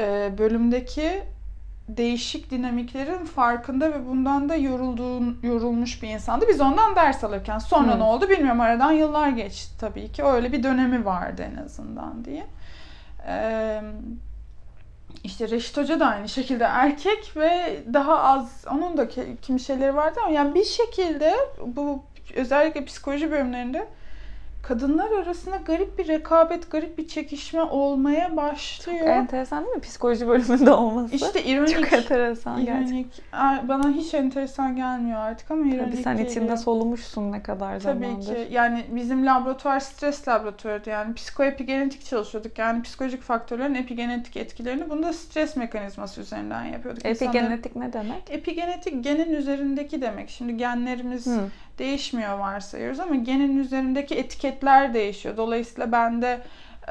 [0.00, 1.22] e, bölümdeki
[1.88, 6.44] değişik dinamiklerin farkında ve bundan da yorulduğun, yorulmuş bir insandı.
[6.48, 8.00] Biz ondan ders alırken sonra hmm.
[8.00, 10.24] ne oldu bilmiyorum aradan yıllar geçti tabii ki.
[10.24, 12.46] Öyle bir dönemi vardı en azından diye.
[13.26, 13.82] Ee,
[15.24, 19.08] işte Reşit Hoca da aynı şekilde erkek ve daha az onun da
[19.42, 21.34] kimi şeyleri vardı ama yani bir şekilde
[21.66, 22.02] bu
[22.34, 23.88] özellikle psikoloji bölümlerinde
[24.62, 28.98] kadınlar arasında garip bir rekabet, garip bir çekişme olmaya başlıyor.
[28.98, 31.14] Çok enteresan değil mi psikoloji bölümünde olması?
[31.14, 31.74] İşte ironik.
[31.74, 32.88] Çok enteresan ironik.
[32.88, 33.68] gerçekten.
[33.68, 36.30] Bana hiç enteresan gelmiyor artık ama ironik Tabii sen geliyor.
[36.30, 38.26] içinde solumuşsun ne kadar Tabii zamandır.
[38.26, 38.54] Tabii ki.
[38.54, 40.90] Yani bizim laboratuvar stres laboratuvarıydı.
[40.90, 42.58] Yani psikoepigenetik çalışıyorduk.
[42.58, 47.06] Yani psikolojik faktörlerin epigenetik etkilerini bunu da stres mekanizması üzerinden yapıyorduk.
[47.06, 47.88] Epigenetik İnsanların...
[47.88, 48.30] ne demek?
[48.30, 50.30] Epigenetik genin üzerindeki demek.
[50.30, 51.38] Şimdi genlerimiz hmm
[51.78, 55.36] değişmiyor varsayıyoruz ama genin üzerindeki etiketler değişiyor.
[55.36, 56.40] Dolayısıyla bende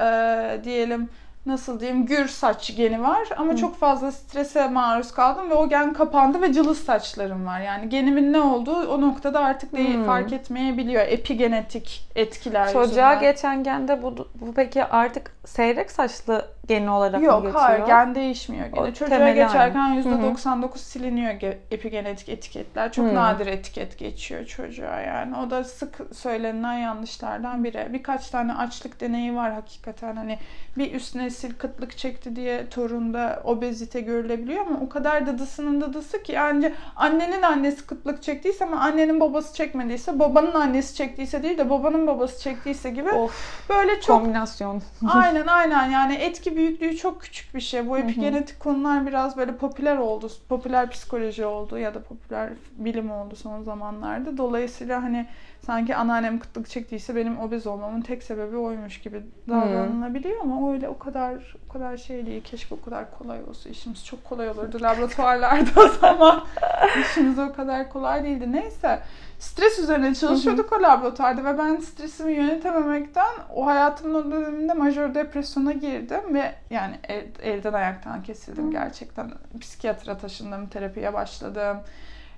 [0.00, 1.08] e, diyelim
[1.46, 3.56] nasıl diyeyim gür saç geni var ama Hı.
[3.56, 7.60] çok fazla strese maruz kaldım ve o gen kapandı ve cılız saçlarım var.
[7.60, 11.02] Yani genimin ne olduğu o noktada artık değil, fark etmeyebiliyor.
[11.06, 13.20] Epigenetik etkiler Çocuğa yüzünden.
[13.20, 17.48] geçen gende bu, bu peki artık seyrek saçlı geni olarak Yok, mı?
[17.48, 18.66] Yok hayır gen değişmiyor.
[18.66, 18.94] Gene.
[18.94, 20.00] Çocuğa geçerken aynı.
[20.00, 21.32] %99 siliniyor
[21.70, 22.92] epigenetik etiketler.
[22.92, 23.14] Çok Hı-hı.
[23.14, 25.36] nadir etiket geçiyor çocuğa yani.
[25.36, 27.88] O da sık söylenen yanlışlardan biri.
[27.92, 30.16] Birkaç tane açlık deneyi var hakikaten.
[30.16, 30.38] Hani
[30.78, 36.32] bir üst nesil kıtlık çekti diye torunda obezite görülebiliyor ama o kadar dadısının dadısı ki
[36.32, 42.06] yani annenin annesi kıtlık çektiyse ama annenin babası çekmediyse babanın annesi çektiyse değil de babanın
[42.06, 44.82] babası çektiyse gibi of, böyle çok kombinasyon.
[45.08, 47.88] aynen aynen yani etki büyüklüğü çok küçük bir şey.
[47.88, 50.30] Bu epigenetik konular biraz böyle popüler oldu.
[50.48, 54.36] Popüler psikoloji oldu ya da popüler bilim oldu son zamanlarda.
[54.36, 55.26] Dolayısıyla hani
[55.66, 60.98] sanki anneannem kıtlık çektiyse benim obez olmamın tek sebebi oymuş gibi davranılabiliyor ama öyle o
[60.98, 62.42] kadar o kadar şey değil.
[62.44, 63.68] Keşke o kadar kolay olsa.
[63.68, 66.44] İşimiz çok kolay olurdu laboratuvarlarda o zaman.
[67.00, 68.52] İşimiz o kadar kolay değildi.
[68.52, 69.00] Neyse
[69.38, 75.72] stres üzerine çalışıyorduk o laboratuvarda ve ben stresimi yönetememekten o hayatımın o döneminde majör depresyona
[75.72, 79.30] girdim ve yani el, elden ayaktan kesildim gerçekten.
[79.60, 81.76] Psikiyatra taşındım, terapiye başladım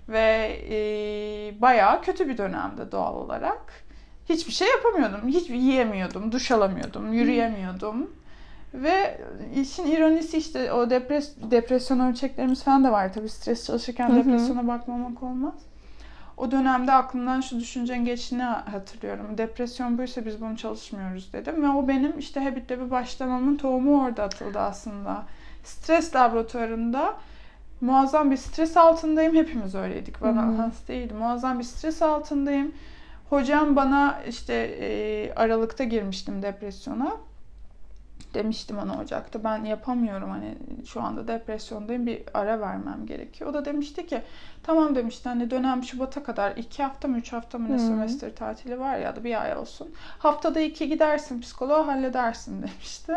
[0.08, 0.76] ve e,
[1.60, 3.72] bayağı kötü bir dönemde doğal olarak.
[4.28, 8.10] Hiçbir şey yapamıyordum, hiç yiyemiyordum, duş alamıyordum, yürüyemiyordum.
[8.74, 9.20] Ve
[9.54, 15.22] işin ironisi işte o depres depresyon ölçeklerimiz falan da var tabii stres çalışırken depresyona bakmamak
[15.22, 15.54] olmaz.
[16.40, 19.38] O dönemde aklımdan şu düşüncen geçtiğini hatırlıyorum.
[19.38, 21.62] Depresyon buysa biz bunu çalışmıyoruz dedim.
[21.62, 25.22] Ve o benim işte Habit'le bir başlamamın tohumu orada atıldı aslında.
[25.64, 27.14] Stres laboratuvarında
[27.80, 29.34] muazzam bir stres altındayım.
[29.34, 30.22] Hepimiz öyleydik.
[30.22, 30.56] Bana hı.
[30.56, 31.14] has değildi.
[31.14, 32.72] Muazzam bir stres altındayım.
[33.30, 37.16] Hocam bana işte e, Aralık'ta girmiştim depresyona.
[38.34, 40.54] Demiştim ona Ocak'ta ben yapamıyorum hani
[40.86, 43.50] şu anda depresyondayım bir ara vermem gerekiyor.
[43.50, 44.22] O da demişti ki
[44.62, 47.78] tamam demişti hani dönem Şubat'a kadar iki hafta mı üç hafta mı ne Hı.
[47.78, 49.94] sömestr tatili var ya da bir ay olsun.
[50.18, 53.16] Haftada iki gidersin psikoloğa halledersin demişti.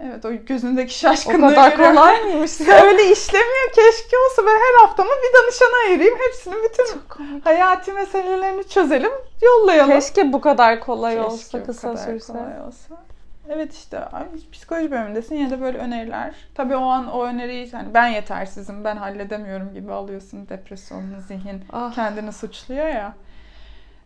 [0.00, 1.96] Evet o gözündeki O şaşkınlığı kadar görüyorum.
[1.96, 2.60] kolay mıymış?
[2.60, 6.18] Öyle işlemiyor keşke olsa ben her haftamı bir danışana ayırayım.
[6.18, 7.00] Hepsinin bütün
[7.44, 9.12] hayati meselelerini çözelim,
[9.42, 9.90] yollayalım.
[9.92, 12.32] Keşke bu kadar kolay Keşke olsa, bu kısa kadar sürse.
[12.32, 12.94] kolay olsa.
[13.48, 14.08] Evet işte
[14.52, 16.34] psikoloji bölümündesin yine de böyle öneriler.
[16.54, 21.92] Tabii o an o öneriyi hani ben yetersizim, ben halledemiyorum gibi alıyorsun depresyonlu zihin Ah.
[21.94, 23.14] kendini suçluyor ya.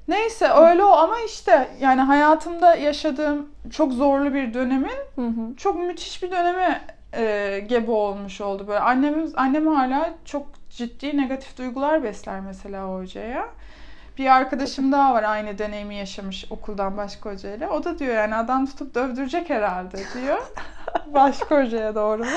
[0.09, 5.57] Neyse öyle o ama işte yani hayatımda yaşadığım çok zorlu bir dönemin Hı hı.
[5.57, 6.81] çok müthiş bir döneme
[7.14, 8.81] e, gebe olmuş oldu böyle.
[8.81, 13.48] Annemiz annem hala çok ciddi negatif duygular besler mesela hocaya.
[14.18, 17.70] Bir arkadaşım daha var aynı deneyimi yaşamış okuldan başka hocayla.
[17.70, 20.38] O da diyor yani adam tutup dövdürecek herhalde diyor.
[21.07, 22.31] başka hocaya doğru mu?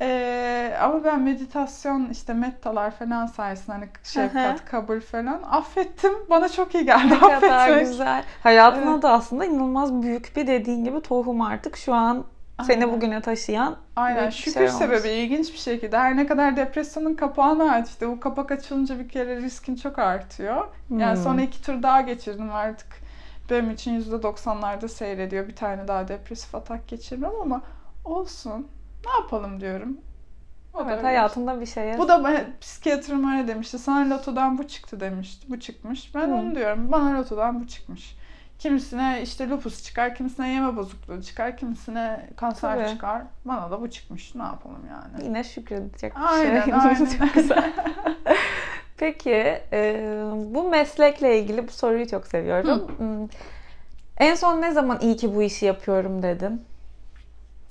[0.00, 6.12] Ee, ama ben meditasyon işte mettalar falan sayesinde hani şefkat, kabul falan affettim.
[6.30, 7.86] Bana çok iyi geldi Ne kadar affetmek.
[7.86, 8.24] güzel.
[8.42, 9.02] Hayatına Evet.
[9.02, 12.24] da aslında inanılmaz büyük bir dediğin gibi tohum artık şu an
[12.62, 12.96] seni Aynen.
[12.96, 14.78] bugüne taşıyan Aynen şükür şey olmuş.
[14.78, 18.08] sebebi ilginç bir şekilde her ne kadar depresyonun kapağını açtı.
[18.08, 20.68] Bu kapak açılınca bir kere riskin çok artıyor.
[20.98, 21.22] Yani Hmm.
[21.22, 22.88] sonra iki tur daha geçirdim artık.
[23.50, 25.48] Benim için %90'larda seyrediyor.
[25.48, 27.62] Bir tane daha depresif atak geçirmem ama
[28.04, 28.68] olsun.
[29.06, 29.98] Ne yapalım diyorum.
[30.74, 31.98] O Evet hayatında bir şeye.
[31.98, 33.78] Bu da psikiyatrim öyle demişti.
[33.78, 35.46] Sana lotodan bu çıktı demişti.
[35.50, 36.14] Bu çıkmış.
[36.14, 36.34] Ben Hı.
[36.34, 36.92] onu diyorum.
[36.92, 38.16] Bana lotodan bu çıkmış.
[38.58, 42.88] Kimisine işte lupus çıkar, kimisine yeme bozukluğu çıkar, kimisine kanser Tabii.
[42.88, 43.22] çıkar.
[43.44, 44.34] Bana da bu çıkmış.
[44.34, 45.24] Ne yapalım yani?
[45.24, 46.74] Yine şükredecek bir Aynen, şey.
[46.80, 47.04] aynen.
[47.18, 47.72] Çok güzel.
[48.96, 50.02] Peki e,
[50.34, 52.88] bu meslekle ilgili bu soruyu çok seviyorum.
[52.98, 53.28] Hmm,
[54.18, 56.64] En son ne zaman iyi ki bu işi yapıyorum dedin?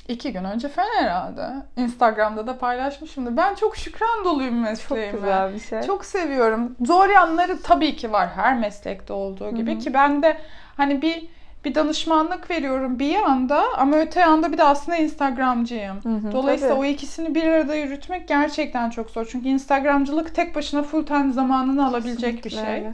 [0.07, 1.47] İki gün önce falan herhalde.
[1.77, 3.37] Instagram'da da paylaşmışımdır.
[3.37, 5.11] Ben çok şükran doluyum Çok mesleğime.
[5.11, 5.81] güzel bir şey.
[5.81, 6.75] Çok seviyorum.
[6.85, 9.79] Zor yanları tabii ki var her meslekte olduğu gibi Hı hı.
[9.79, 10.37] ki ben de
[10.77, 11.27] hani bir
[11.65, 15.95] bir danışmanlık veriyorum bir yanda ama öte yanda bir de aslında Instagramcıyım.
[16.03, 16.85] Hı hı, Dolayısıyla tabii.
[16.85, 19.27] o ikisini bir arada yürütmek gerçekten çok zor.
[19.31, 22.77] Çünkü Instagramcılık tek başına full time zamanını alabilecek bir şey.
[22.77, 22.93] evet.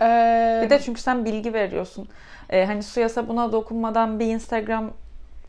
[0.00, 2.08] Ee, Bir de çünkü sen bilgi veriyorsun.
[2.50, 4.90] Ee, hani suya sabuna dokunmadan bir Instagram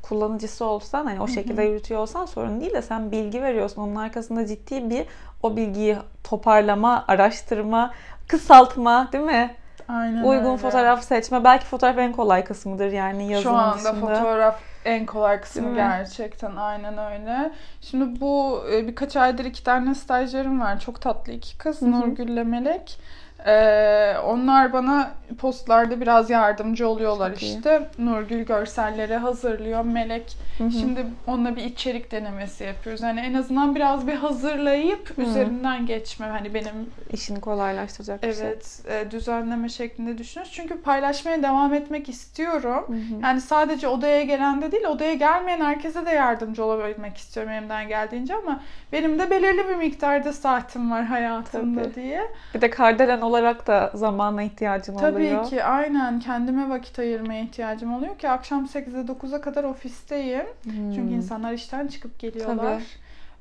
[0.01, 3.82] kullanıcısı olsan hani o şekilde yürütüyor olsan sorun değil de sen bilgi veriyorsun.
[3.82, 5.06] Onun arkasında ciddi bir
[5.43, 7.93] o bilgiyi toparlama, araştırma,
[8.27, 9.56] kısaltma değil mi?
[9.88, 10.58] Aynen Uygun öyle.
[10.58, 11.43] fotoğraf seçme.
[11.43, 13.93] Belki fotoğraf en kolay kısmıdır yani yazılım Şu anda dışında.
[14.00, 17.52] fotoğraf en kolay kısmı gerçekten aynen öyle.
[17.82, 20.80] Şimdi bu e, birkaç aydır iki tane stajyerim var.
[20.80, 21.91] Çok tatlı iki kız Hı hı.
[21.91, 23.00] Nurgül ile Melek.
[23.47, 27.55] Ee, onlar bana postlarda biraz yardımcı oluyorlar Çok iyi.
[27.57, 27.89] işte.
[27.99, 29.86] Nurgül görselleri hazırlıyor.
[29.86, 30.71] Melek Hı hı.
[30.71, 33.01] şimdi onunla bir içerik denemesi yapıyoruz.
[33.01, 35.21] Yani en azından biraz bir hazırlayıp Hı.
[35.21, 36.25] üzerinden geçme.
[36.25, 38.47] Hani benim işini kolaylaştıracak bir şey.
[38.47, 40.53] evet e, düzenleme şeklinde düşünüyoruz.
[40.53, 42.83] Çünkü paylaşmaya devam etmek istiyorum.
[42.88, 43.21] Hı hı.
[43.23, 48.36] Yani sadece odaya gelen de değil, odaya gelmeyen herkese de yardımcı olabilmek istiyorum elimden geldiğince
[48.36, 48.60] ama
[48.91, 51.95] benim de belirli bir miktarda saatim var hayatımda Tabii.
[51.95, 52.21] diye.
[52.55, 55.45] Bir de kardelen olarak da zamana ihtiyacın Tabii oluyor.
[55.50, 60.45] ki aynen kendime vakit ayırmaya ihtiyacım oluyor ki akşam 8'e 9'a kadar ofisteyim.
[60.63, 60.93] Hmm.
[60.95, 62.84] Çünkü insanlar işten çıkıp geliyorlar.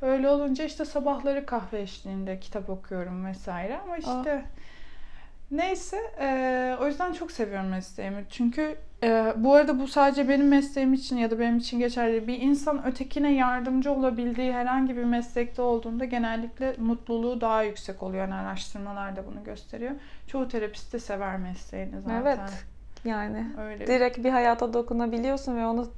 [0.02, 4.44] Öyle olunca işte sabahları kahve eşliğinde kitap okuyorum vesaire ama işte
[5.50, 8.24] neyse e, o yüzden çok seviyorum mesleğimi.
[8.30, 12.26] Çünkü e, bu arada bu sadece benim mesleğim için ya da benim için geçerli.
[12.26, 18.28] Bir insan ötekine yardımcı olabildiği herhangi bir meslekte olduğunda genellikle mutluluğu daha yüksek oluyor.
[18.28, 19.92] Yani araştırmalar da bunu gösteriyor.
[20.26, 22.22] Çoğu terapist de sever mesleğini zaten.
[22.22, 22.66] Evet.
[23.04, 23.86] Yani Öyle.
[23.86, 25.88] direkt bir hayata dokunabiliyorsun ve onu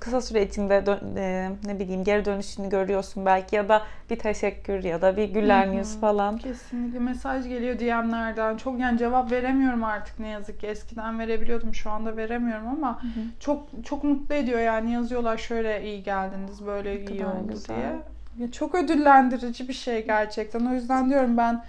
[0.00, 0.84] kısa süre içinde
[1.16, 5.66] e, ne bileyim geri dönüşünü görüyorsun belki ya da bir teşekkür ya da bir güler
[5.66, 5.76] Hı hı.
[5.76, 6.38] yüz falan.
[6.38, 8.56] Kesinlikle mesaj geliyor DM'lerden.
[8.56, 10.66] Çok yani cevap veremiyorum artık ne yazık ki.
[10.66, 11.74] Eskiden verebiliyordum.
[11.74, 13.00] Şu anda veremiyorum ama
[13.40, 17.76] çok çok mutlu ediyor yani yazıyorlar şöyle iyi geldiniz, böyle Ne iyi oldu güzel.
[17.76, 17.96] diye.
[18.38, 20.66] Ya çok ödüllendirici bir şey gerçekten.
[20.66, 21.64] O yüzden diyorum ben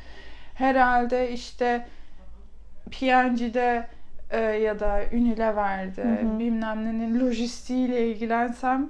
[0.54, 1.88] herhalde işte
[2.92, 3.88] PNG'de
[4.30, 6.40] e, ya da Unilever'de Hı hı.
[6.40, 8.90] bilmem nenin lojistiğiyle ilgilensem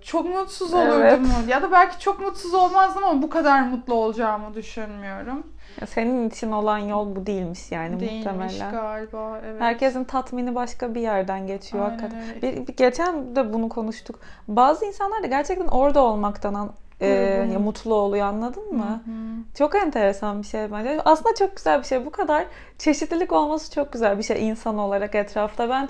[0.00, 1.18] çok mutsuz Evet.
[1.18, 1.30] olurdum.
[1.48, 5.46] Ya da belki çok mutsuz olmazdım ama bu kadar mutlu olacağımı düşünmüyorum.
[5.80, 8.72] Ya Senin için olan yol bu değilmiş yani Değilmiş muhtemelen.
[8.72, 9.40] galiba.
[9.46, 9.60] Evet.
[9.60, 12.28] Herkesin tatmini başka bir yerden geçiyor Aynen hakikaten.
[12.28, 12.42] öyle.
[12.42, 14.18] Bir, bir- geçen de bunu konuştuk.
[14.48, 17.08] Bazı insanlar da gerçekten orada olmaktan an- e,
[17.52, 19.02] ya mutlu oluyor anladın mı?
[19.04, 19.44] Hı hı.
[19.54, 21.00] Çok enteresan bir şey bence.
[21.04, 22.06] Aslında çok güzel bir şey.
[22.06, 22.44] Bu kadar
[22.78, 25.68] çeşitlilik olması çok güzel bir şey insan olarak etrafta.
[25.68, 25.88] Ben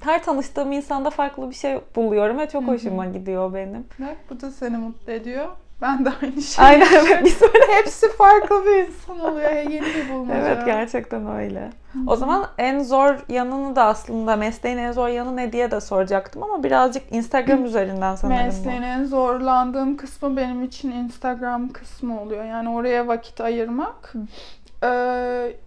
[0.00, 2.70] her tanıştığım insanda farklı bir şey buluyorum ve çok Hı hı.
[2.70, 3.86] hoşuma gidiyor benim.
[3.98, 5.48] Bak bu da seni mutlu ediyor.
[5.82, 7.72] Ben de aynı şeyi Aynen biz böyle.
[7.76, 9.52] Hepsi farklı bir insan oluyor.
[9.52, 10.38] Yeni bir bulmaca.
[10.38, 11.70] Evet gerçekten öyle.
[12.06, 16.42] O zaman en zor yanını da aslında mesleğin en zor yanı ne diye de soracaktım
[16.42, 22.44] ama birazcık Instagram üzerinden sanırım Mesleğin en zorlandığım kısmı benim için Instagram kısmı oluyor.
[22.44, 24.12] Yani oraya vakit ayırmak.
[24.82, 24.88] Ee,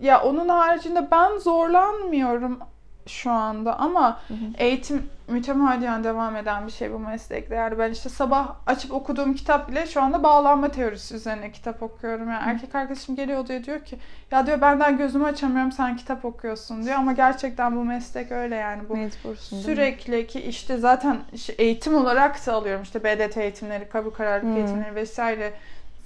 [0.02, 2.60] ya onun haricinde ben zorlanmıyorum
[3.08, 4.38] şu anda ama Hı hı.
[4.58, 7.56] eğitim mütemadiyen devam eden bir şey bu meslekte.
[7.56, 12.30] Yani ben işte sabah açıp okuduğum kitap bile şu anda bağlanma teorisi üzerine kitap okuyorum.
[12.30, 13.98] Yani erkek arkadaşım geliyor diyor, diyor ki
[14.32, 18.90] ya diyor benden gözümü açamıyorum sen kitap okuyorsun diyor ama gerçekten bu meslek öyle yani
[18.90, 19.62] bu Mecbursun?
[19.62, 21.18] Sürekli ki işte zaten
[21.58, 25.54] eğitim olarak da alıyorum işte BDT eğitimleri, kabul kararlılık eğitimleri vesaire.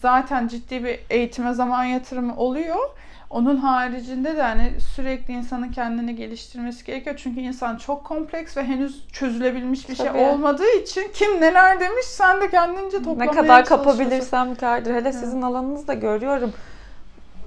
[0.02, 2.90] Zaten ciddi bir eğitime zaman yatırımı oluyor.
[3.30, 7.16] Onun haricinde de hani sürekli insanın kendini geliştirmesi gerekiyor.
[7.24, 10.18] Çünkü insan çok kompleks ve henüz çözülebilmiş bir Tabii.
[10.18, 13.76] şey olmadığı için kim neler demiş sen de kendince Ne toplamaya kadar çalışıyorsun.
[13.78, 14.94] kapabilirsem kârdır.
[14.94, 16.54] Hele sizin alanınızda görüyorum.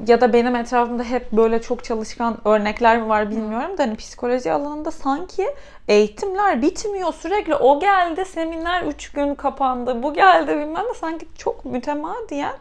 [0.07, 4.53] Ya da benim etrafımda hep böyle çok çalışkan örnekler mi var bilmiyorum da hani psikoloji
[4.53, 5.47] alanında sanki
[5.88, 7.55] eğitimler bitmiyor sürekli.
[7.55, 10.03] O geldi seminer 3 gün kapandı.
[10.03, 12.55] Bu geldi bilmem ne sanki çok mütemadiyen.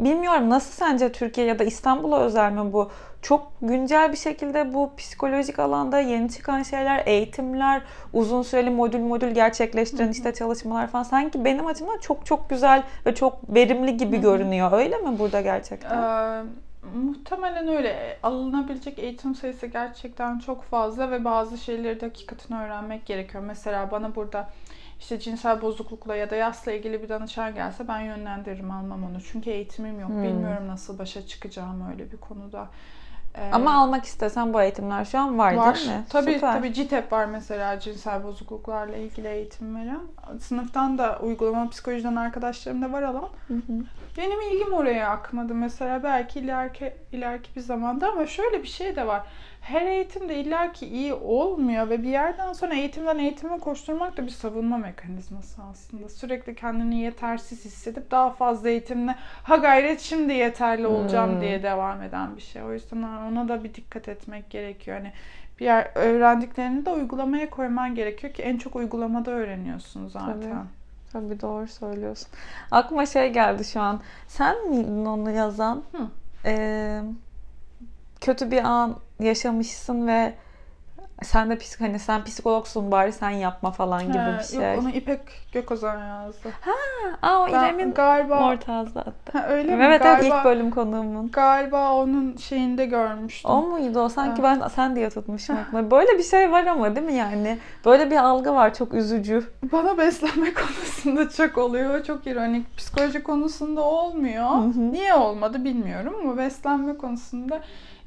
[0.00, 2.90] Bilmiyorum nasıl sence Türkiye ya da İstanbul'a özel mi bu?
[3.22, 9.30] Çok güncel bir şekilde bu psikolojik alanda yeni çıkan şeyler, eğitimler, uzun süreli modül modül
[9.30, 14.72] gerçekleştiren işte çalışmalar falan sanki benim açımdan çok çok güzel ve çok verimli gibi görünüyor.
[14.72, 16.02] Öyle mi burada gerçekten?
[16.02, 16.42] Ee,
[16.94, 18.18] muhtemelen öyle.
[18.22, 23.44] Alınabilecek eğitim sayısı gerçekten çok fazla ve bazı şeyleri de hakikaten öğrenmek gerekiyor.
[23.46, 24.48] Mesela bana burada
[25.02, 29.20] işte cinsel bozuklukla ya da yasla ilgili bir danışan gelse ben yönlendiririm almam onu.
[29.32, 30.10] Çünkü eğitimim yok.
[30.10, 30.22] Hmm.
[30.22, 32.68] Bilmiyorum nasıl başa çıkacağım öyle bir konuda.
[33.34, 35.74] Ee, Ama almak istesen bu eğitimler şu an var, var.
[35.74, 36.04] değil mi?
[36.08, 36.52] Tabii Süper.
[36.52, 40.00] tabii CİTEP var mesela cinsel bozukluklarla ilgili eğitim veren.
[40.40, 43.28] Sınıftan da uygulama psikolojiden arkadaşlarım da var alan.
[43.48, 43.72] Hı hı.
[44.16, 49.06] Benim ilgim oraya akmadı mesela belki ileriki ileriki bir zamanda ama şöyle bir şey de
[49.06, 49.22] var.
[49.62, 54.30] Her eğitim de illaki iyi olmuyor ve bir yerden sonra eğitimden eğitime koşturmak da bir
[54.30, 56.08] savunma mekanizması aslında.
[56.08, 61.40] Sürekli kendini yetersiz hissedip daha fazla eğitimle ha gayret şimdi yeterli olacağım Hmm.
[61.40, 62.62] diye devam eden bir şey.
[62.62, 64.96] O yüzden ona da bir dikkat etmek gerekiyor.
[64.98, 65.12] Hani
[65.60, 70.40] bir yer öğrendiklerini de uygulamaya koyman gerekiyor ki en çok uygulamada öğreniyorsun zaten.
[70.40, 70.54] Tabii.
[71.12, 72.28] Tabii doğru söylüyorsun.
[72.70, 74.00] Aklıma şey geldi şu an.
[74.26, 75.82] Sen miydin onu yazan?
[75.92, 76.06] Hı.
[76.44, 77.02] Ee,
[78.22, 80.34] kötü bir an yaşamışsın ve
[81.22, 84.74] sen de psik hani sen psikologsun bari sen yapma falan gibi Ha, bir şey.
[84.74, 85.20] Yok onu İpek
[85.52, 86.48] Gökozan yazdı.
[87.22, 89.38] Aa o Ben İrem'in galiba Mortaz'da attı.
[89.38, 89.84] Ha, öyle mi?
[89.84, 91.30] Evet evet galiba, ilk bölüm konuğumun.
[91.30, 93.50] galiba onun şeyinde görmüştüm.
[93.50, 94.08] O muydu o?
[94.08, 94.60] Sanki Evet.
[94.60, 95.90] ben sen diye tutmuşum aklımda.
[95.90, 97.58] Böyle bir şey var ama değil mi yani?
[97.84, 99.44] Böyle bir algı var çok üzücü.
[99.72, 102.04] Bana beslenme konusunda çok oluyor.
[102.04, 102.76] Çok ironik.
[102.76, 104.50] Psikoloji konusunda olmuyor.
[104.50, 104.92] Hı hı.
[104.92, 107.60] Niye olmadı bilmiyorum ama beslenme konusunda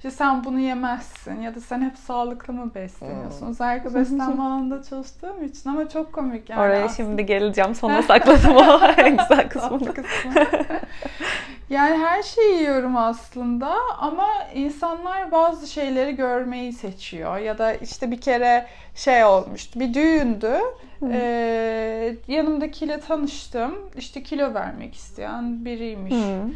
[0.05, 3.47] işte sen bunu yemezsin ya da sen hep sağlıklı mı besleniyorsun?
[3.47, 6.61] Özellikle beslenme alanında çalıştığım için ama çok komik yani.
[6.61, 7.09] Oraya aslında.
[7.09, 7.75] şimdi geleceğim.
[7.75, 9.93] Sona sakladım o en güzel kısmını.
[11.69, 17.37] Yani her şeyi yiyorum aslında ama insanlar bazı şeyleri görmeyi seçiyor.
[17.37, 19.79] Ya da işte bir kere şey olmuştu.
[19.79, 20.59] Bir düğündü.
[21.11, 23.75] Ee, yanımdakiyle tanıştım.
[23.97, 26.13] İşte kilo vermek isteyen biriymiş.
[26.13, 26.49] Hı.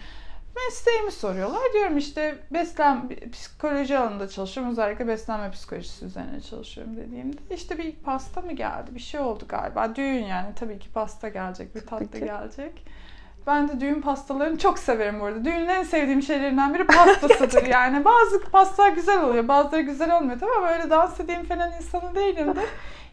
[0.66, 1.62] Mesleğimi soruyorlar.
[1.74, 4.72] Diyorum işte beslen psikoloji alanında çalışıyorum.
[4.72, 8.96] Özellikle beslenme psikolojisi üzerine çalışıyorum dediğimde işte bir pasta mı geldi?
[8.96, 9.96] Bir şey oldu galiba.
[9.96, 12.20] Düğün yani tabii ki pasta gelecek, bir tatlı ki.
[12.20, 12.86] gelecek.
[13.48, 15.46] Ben de düğün pastalarını çok severim bu arada.
[15.46, 18.06] Düğünün en sevdiğim şeylerinden biri pastasıdır yani.
[18.06, 20.40] Bazı pastalar güzel oluyor, bazıları güzel olmuyor.
[20.40, 22.66] Tamam öyle dans edeyim falan insanı değilimdir.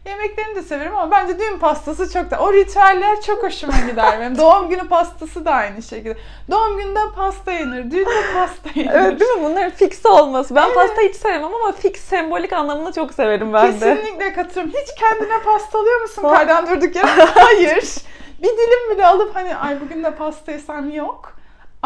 [0.07, 2.39] Yemeklerini de severim ama bence düğün pastası çok da...
[2.39, 4.37] O ritüeller çok hoşuma gider benim.
[4.37, 6.17] Doğum günü pastası da aynı şekilde.
[6.51, 8.91] Doğum günde pasta yenir, düğünde pasta yenir.
[8.93, 9.43] Evet değil mi?
[9.43, 10.55] Bunların fix olması.
[10.55, 13.95] Ben pasta hiç sevmem ama fix sembolik anlamını çok severim ben de.
[13.95, 14.73] Kesinlikle katılıyorum.
[14.81, 17.07] Hiç kendine pasta alıyor musun kardan durduk yere?
[17.35, 17.95] Hayır.
[18.41, 21.36] Bir dilim bile alıp hani ay bugün de pasta yesem yok.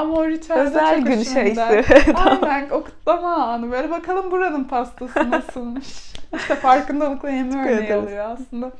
[0.01, 1.61] Ama o ritüel de Özel çok gün hoşuma şeysi.
[2.41, 3.71] Aynen o kutlama anı.
[3.71, 5.87] Böyle bakalım buranın pastası nasılmış.
[6.35, 8.71] işte farkındalıkla yeme örneği oluyor aslında.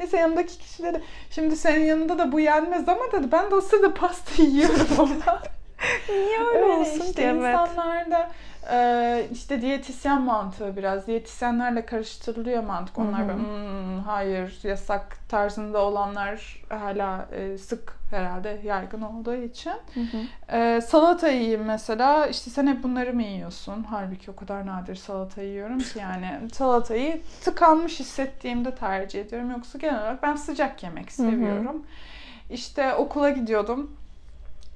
[0.00, 1.00] Neyse yanımdaki kişilere
[1.30, 5.42] şimdi senin yanında da bu yenmez ama dedi ben de o sırada pasta yiyorum ama.
[6.08, 7.22] Niye öyle, olsun işte ki?
[7.22, 7.34] Evet.
[7.34, 8.30] insanlar da
[8.70, 11.06] e, işte diyetisyen mantığı biraz.
[11.06, 12.98] Diyetisyenlerle karıştırılıyor mantık.
[12.98, 13.28] Onlar Hı hı.
[13.28, 19.70] böyle "Hmm, hayır yasak tarzında olanlar hala e, sık herhalde yaygın olduğu için.
[19.94, 20.56] Hı hı.
[20.56, 22.26] E, salata yiyeyim mesela.
[22.26, 23.86] İşte sen hep bunları mı yiyorsun?
[23.90, 26.50] Halbuki o kadar nadir salata yiyorum ki yani.
[26.52, 29.50] Salatayı tıkanmış hissettiğimde tercih ediyorum.
[29.50, 31.86] Yoksa genel olarak ben sıcak yemek seviyorum.
[32.50, 33.96] İşte okula gidiyordum.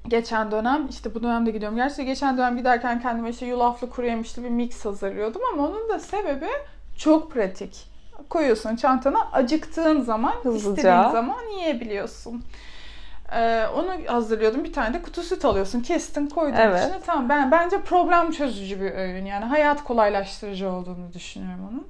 [0.07, 1.77] Geçen dönem işte bu dönemde gidiyorum.
[1.77, 5.99] Gerçi geçen dönem giderken kendime işte yulaflı kuru yemişli bir mix hazırlıyordum ama onun da
[5.99, 6.47] sebebi
[6.97, 7.87] çok pratik.
[8.29, 10.69] Koyuyorsun çantana acıktığın zaman Hızlıca.
[10.81, 12.43] istediğin zaman yiyebiliyorsun.
[13.31, 14.63] Ee, onu hazırlıyordum.
[14.63, 15.79] Bir tane de kutu süt alıyorsun.
[15.81, 16.83] Kestin koydun Evet.
[16.83, 17.01] içine.
[17.05, 19.25] Tamam ben bence problem çözücü bir öğün.
[19.25, 21.87] Yani hayat kolaylaştırıcı olduğunu düşünüyorum onun.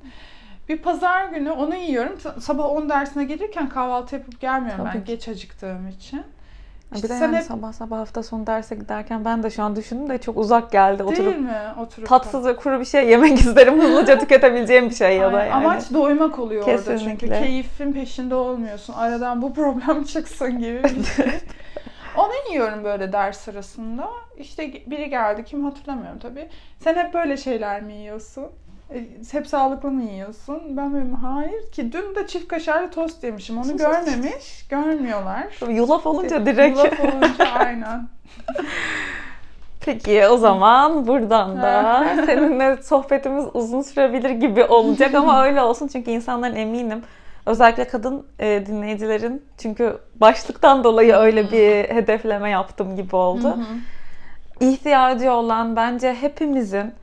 [0.70, 2.14] Bir pazar günü onu yiyorum.
[2.24, 5.12] Sa- Sabah 10 dersine gelirken kahvaltı yapıp gelmiyorum Tabii ben ki.
[5.12, 6.24] geç acıktığım için.
[6.96, 9.64] Bir İşte de sen yani hep sabah sabah hafta sonu derse giderken ben de şu
[9.64, 11.00] an düşündüm de çok uzak geldi.
[11.00, 11.58] değil Oturup mi?
[11.80, 13.82] Oturup tatsız ve kuru bir şey yemek isterim.
[13.82, 15.54] Hızlıca tüketebileceğim bir şey ya da yani.
[15.54, 17.40] Amaç doymak oluyor orada çünkü Kesinlikle.
[17.40, 18.94] keyfin peşinde olmuyorsun.
[18.94, 21.26] Aradan bu problem çıksın gibi bir şey.
[22.18, 24.10] Onu yiyorum böyle ders sırasında.
[24.38, 26.50] İşte biri geldi kim hatırlamıyorum tabii.
[26.80, 28.46] Sen hep böyle şeyler mi yiyorsun?
[28.94, 30.62] E, Hep sağlıklı mı yiyorsun?
[30.70, 33.58] Ben böyle hayır ki dün de çift kaşarlı tost yemişim.
[33.58, 34.68] Onu görmemiş.
[34.70, 35.48] Görmüyorlar.
[35.70, 36.78] Yulaf olunca direkt.
[36.78, 38.08] Yulaf olunca aynen.
[39.86, 46.12] Peki o zaman buradan da seninle sohbetimiz uzun sürebilir gibi olacak ama öyle olsun çünkü
[46.12, 47.04] insanların eminim
[47.46, 53.58] özellikle kadın e, dinleyicilerin çünkü başlıktan dolayı öyle bir hedefleme yaptım gibi oldu.
[54.60, 56.94] İhtiyacı olan bence hepimizin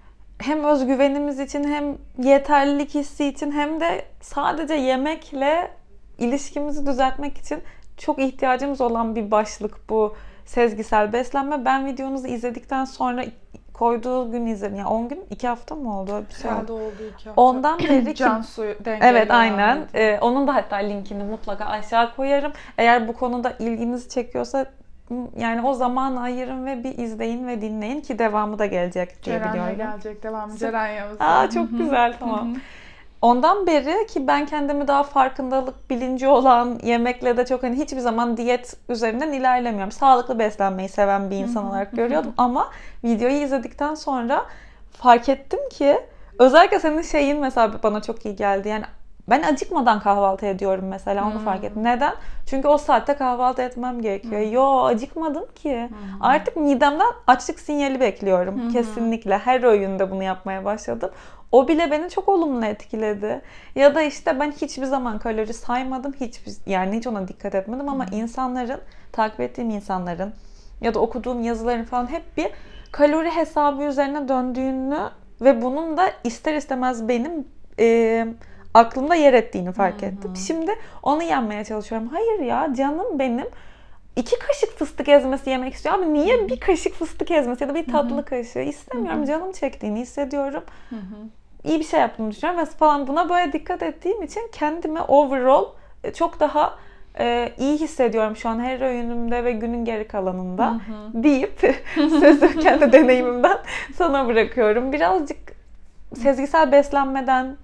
[0.43, 5.70] hem özgüvenimiz için hem yeterlilik hissi için hem de sadece yemekle
[6.18, 7.62] ilişkimizi düzeltmek için
[7.97, 10.14] çok ihtiyacımız olan bir başlık bu
[10.45, 11.64] sezgisel beslenme.
[11.64, 13.24] Ben videonuzu izledikten sonra
[13.72, 14.76] koyduğu gün izledim.
[14.76, 16.24] Yani 10 gün, 2 hafta mı oldu?
[16.30, 16.72] Bir şey oldu.
[16.72, 17.43] Oldu iki hafta.
[17.43, 19.86] Ondan beri ki suyu dengeli Evet aynen.
[19.95, 22.53] Ee, onun da hatta linkini mutlaka aşağı koyarım.
[22.78, 24.66] Eğer bu konuda ilginizi çekiyorsa
[25.38, 29.52] yani o zaman ayırın ve bir izleyin ve dinleyin ki devamı da gelecek diye Ceren'le
[29.52, 29.76] biliyorum.
[29.76, 30.58] gelecek devamı.
[30.58, 31.16] Ceren Yavuz.
[31.20, 32.48] Aa çok güzel tamam.
[33.22, 38.36] Ondan beri ki ben kendimi daha farkındalık bilinci olan yemekle de çok hani hiçbir zaman
[38.36, 39.92] diyet üzerinden ilerlemiyorum.
[39.92, 42.70] Sağlıklı beslenmeyi seven bir insan olarak görüyordum ama
[43.04, 44.46] videoyu izledikten sonra
[44.92, 46.00] fark ettim ki
[46.38, 48.68] özellikle senin şeyin mesela bana çok iyi geldi.
[48.68, 48.84] Yani
[49.29, 51.45] ben acıkmadan kahvaltı ediyorum mesela onu Hmm.
[51.45, 51.85] fark ettim.
[51.85, 52.14] Neden?
[52.47, 54.41] Çünkü o saatte kahvaltı etmem gerekiyor.
[54.41, 55.89] Yo acıkmadım ki.
[56.20, 58.64] Artık midemden açlık sinyali bekliyorum.
[58.66, 58.68] Hı.
[58.68, 61.11] Kesinlikle her öğünde bunu yapmaya başladım.
[61.53, 63.41] O bile beni çok olumlu etkiledi.
[63.75, 66.12] Ya da işte ben hiçbir zaman kalori saymadım.
[66.20, 68.81] Hiçbir yani hiç ona dikkat etmedim ama insanların
[69.12, 70.33] takip ettiğim insanların
[70.81, 72.51] ya da okuduğum yazıların falan hep bir
[72.93, 74.99] kalori hesabı üzerine döndüğünü
[75.41, 77.49] ve bunun da ister istemez benim
[77.81, 78.27] e,
[78.75, 80.11] aklımda yer ettiğini fark Hı hı.
[80.11, 80.37] ettim.
[80.37, 80.70] Şimdi
[81.03, 82.09] onu yenmeye çalışıyorum.
[82.09, 83.47] Hayır ya canım benim
[84.16, 85.95] iki kaşık fıstık ezmesi yemek istiyor.
[85.95, 89.25] Abi niye bir kaşık fıstık ezmesi ya da bir tatlı kaşığı istemiyorum.
[89.25, 90.64] Canım çektiğini hissediyorum.
[90.91, 91.16] Hı hı.
[91.64, 95.64] İyi bir şey yaptığımı düşünüyorum ve falan buna böyle dikkat ettiğim için kendimi overall
[96.05, 96.79] e, çok daha
[97.18, 101.23] e, iyi hissediyorum şu an her öğünümde ve günün geri kalanında Hı hı.
[101.23, 101.61] deyip
[101.95, 103.59] sözü kendi deneyimimden
[103.95, 104.93] sana bırakıyorum.
[104.93, 105.39] Birazcık
[106.14, 107.57] sezgisel beslenmeden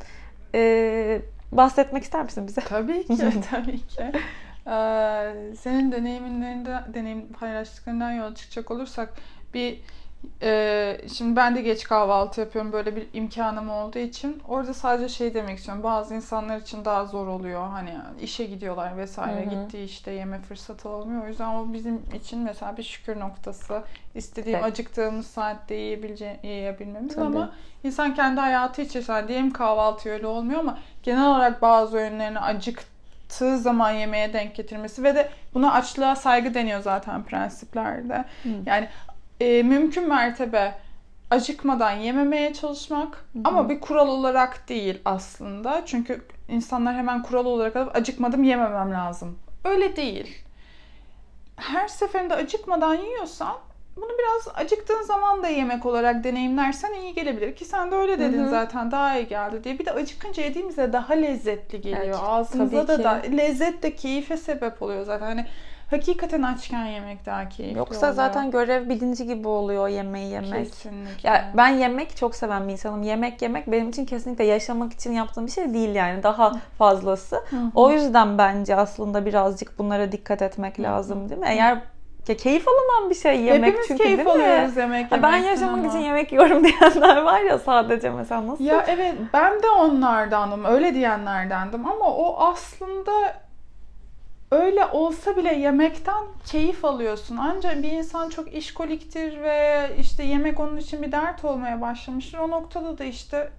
[0.54, 1.22] e,
[1.52, 2.60] bahsetmek ister misin bize?
[2.60, 3.16] Tabii ki,
[3.50, 4.12] tabii ki.
[4.68, 9.14] Ee, senin deneyimlerinde, deneyim paylaştıklarından yola çıkacak olursak
[9.54, 9.80] bir
[10.42, 15.34] e, şimdi ben de geç kahvaltı yapıyorum böyle bir imkanım olduğu için orada sadece şey
[15.34, 19.54] demek istiyorum bazı insanlar için daha zor oluyor hani işe gidiyorlar vesaire Hı hı.
[19.54, 23.82] gittiği işte yeme fırsatı olmuyor o yüzden o bizim için mesela bir şükür noktası
[24.14, 24.72] istediğim Evet.
[24.72, 27.26] acıktığımız saatte yiyebilece yiyebilmemiz Tabii.
[27.26, 27.52] ama
[27.84, 33.90] insan kendi hayatı içerisinde diyelim kahvaltı öyle olmuyor ama genel olarak bazı öğünlerini acıktığı zaman
[33.90, 38.24] yemeğe denk getirmesi ve de buna açlığa saygı deniyor zaten prensiplerde.
[38.42, 38.48] Hı.
[38.66, 38.88] Yani
[39.40, 40.74] e, mümkün mertebe
[41.30, 45.82] acıkmadan yememeye çalışmak ama bir kural olarak değil aslında.
[45.86, 49.38] Çünkü insanlar hemen kural olarak alıp acıkmadım yememem lazım.
[49.64, 50.44] Öyle değil.
[51.56, 53.56] Her seferinde acıkmadan yiyorsan
[53.96, 57.56] bunu biraz acıktığın zaman da yemek olarak deneyimlersen iyi gelebilir.
[57.56, 58.50] Ki sen de öyle dedin Hı hı.
[58.50, 59.78] zaten daha iyi geldi diye.
[59.78, 62.04] Bir de acıkınca yediğimizde daha lezzetli geliyor.
[62.04, 65.26] Evet, Ağzımıza da, da lezzet de keyfe sebep oluyor zaten.
[65.26, 65.46] Hani
[65.90, 68.12] hakikaten açken yemek daha keyifli Yoksa oluyor.
[68.12, 70.64] zaten görev bilinci gibi oluyor yemeği yemek.
[70.68, 71.28] Kesinlikle.
[71.28, 73.02] Ya ben yemek çok seven bir insanım.
[73.02, 76.22] Yemek yemek benim için kesinlikle yaşamak için yaptığım bir şey değil yani.
[76.22, 77.44] Daha fazlası.
[77.74, 81.46] O yüzden bence aslında birazcık bunlara dikkat etmek lazım değil mi?
[81.50, 81.78] Eğer
[82.28, 84.32] ya keyif alınan bir şey yemek Hepimiz çünkü keyif değil mi?
[84.44, 85.88] alıyoruz yemek Ha, ben yaşamak ama.
[85.88, 88.64] için yemek yiyorum diyenler var ya sadece mesela nasıl?
[88.64, 90.64] Ya evet ben de onlardanım.
[90.64, 93.12] Öyle diyenlerdendim ama o aslında
[94.50, 97.36] öyle olsa bile yemekten keyif alıyorsun.
[97.36, 102.38] Ancak bir insan çok işkoliktir ve işte yemek onun için bir dert olmaya başlamıştır.
[102.38, 103.50] O noktada da işte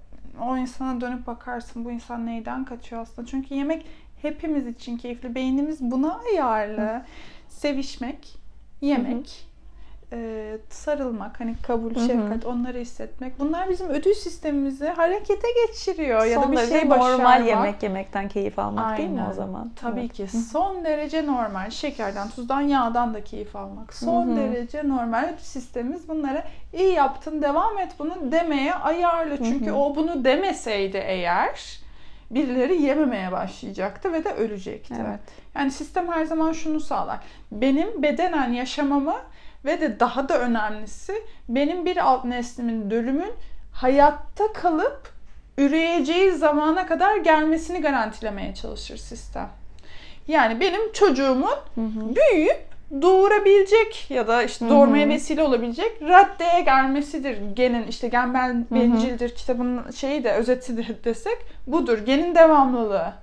[0.41, 3.27] o insana dönüp bakarsın bu insan neyden kaçıyor aslında.
[3.27, 3.85] Çünkü yemek
[4.21, 5.35] hepimiz için keyifli.
[5.35, 7.05] Beynimiz buna ayarlı.
[7.47, 8.37] Sevişmek,
[8.81, 9.48] yemek,
[10.13, 12.05] e, sarılmak, hani kabul, Hı hı.
[12.07, 13.39] şefkat, onları hissetmek.
[13.39, 17.47] Bunlar bizim ödül sistemimizi harekete geçiriyor ya da Son bir derece şey normal başarmak.
[17.47, 19.31] yemek yemekten keyif almak değil mi Aynen.
[19.31, 19.71] o zaman?
[19.75, 20.13] Tabii Evet.
[20.13, 20.27] ki.
[20.51, 21.69] Son derece normal.
[21.69, 23.93] Şekerden, tuzdan, yağdan da keyif almak.
[23.93, 24.35] Son Hı hı.
[24.35, 25.23] derece normal.
[25.33, 26.43] Ödül sistemimiz bunlara
[26.73, 29.37] iyi yaptın, devam et bunu demeye ayarlı.
[29.37, 29.75] Çünkü hı.
[29.75, 31.79] o bunu demeseydi eğer
[32.31, 34.93] birileri yememeye başlayacaktı ve de ölecekti.
[35.07, 35.19] Evet.
[35.55, 37.19] Yani sistem her zaman şunu sağlar.
[37.51, 39.15] Benim bedenen yaşamamı
[39.65, 41.13] ve de daha da önemlisi
[41.49, 43.33] benim bir alt neslimin dölümün
[43.71, 45.11] hayatta kalıp
[45.57, 49.49] üreyeceği zamana kadar gelmesini garantilemeye çalışır sistem.
[50.27, 52.15] Yani benim çocuğumun Hı hı.
[52.15, 52.69] büyüyüp
[53.01, 57.37] doğurabilecek ya da işte doğurmaya vesile olabilecek raddeye gelmesidir.
[57.53, 61.37] Genin işte gen ben bencildir kitabın şeyi de özetidir desek
[61.67, 61.97] budur.
[62.05, 63.13] Genin devamlılığı.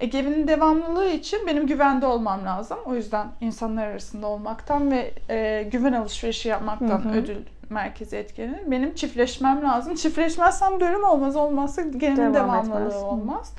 [0.00, 2.78] E, genin devamlılığı için benim güvende olmam lazım.
[2.86, 7.12] O yüzden insanlar arasında olmaktan ve e, güven alışverişi yapmaktan Hı hı.
[7.12, 7.36] ödül
[7.70, 8.70] merkezi etkilenir.
[8.70, 9.94] Benim çiftleşmem lazım.
[9.94, 11.36] Çiftleşmezsem bölüm olmaz.
[11.36, 13.02] Olmazsa genin Devam devamlılığı etmez.
[13.02, 13.54] Olmaz.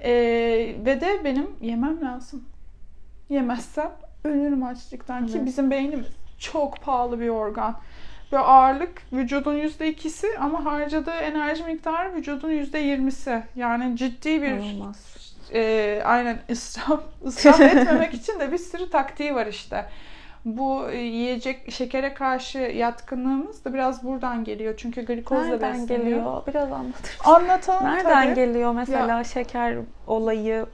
[0.00, 0.12] E,
[0.84, 2.44] ve de benim yemem lazım.
[3.28, 3.90] Yemezsem
[4.24, 5.46] ölürüm açlıktan ki Evet.
[5.46, 6.06] bizim beynimiz
[6.38, 7.76] çok pahalı bir organ.
[8.32, 13.42] Ve ağırlık vücudun yüzde ikisi ama harcadığı enerji miktarı vücudun yüzde yirmisi.
[13.56, 15.14] Yani ciddi bir İnanılmaz.
[15.52, 19.84] E, aynen israf, israf etmemek için de bir sürü taktiği var işte.
[20.44, 24.74] Bu e, yiyecek şekere karşı yatkınlığımız da biraz buradan geliyor.
[24.76, 26.04] Çünkü glikozla Nereden besleniyor.
[26.04, 26.42] geliyor?
[26.46, 28.34] Biraz anlatır Anlatalım Nereden tabii.
[28.34, 29.76] geliyor mesela şeker
[30.06, 30.66] olayı?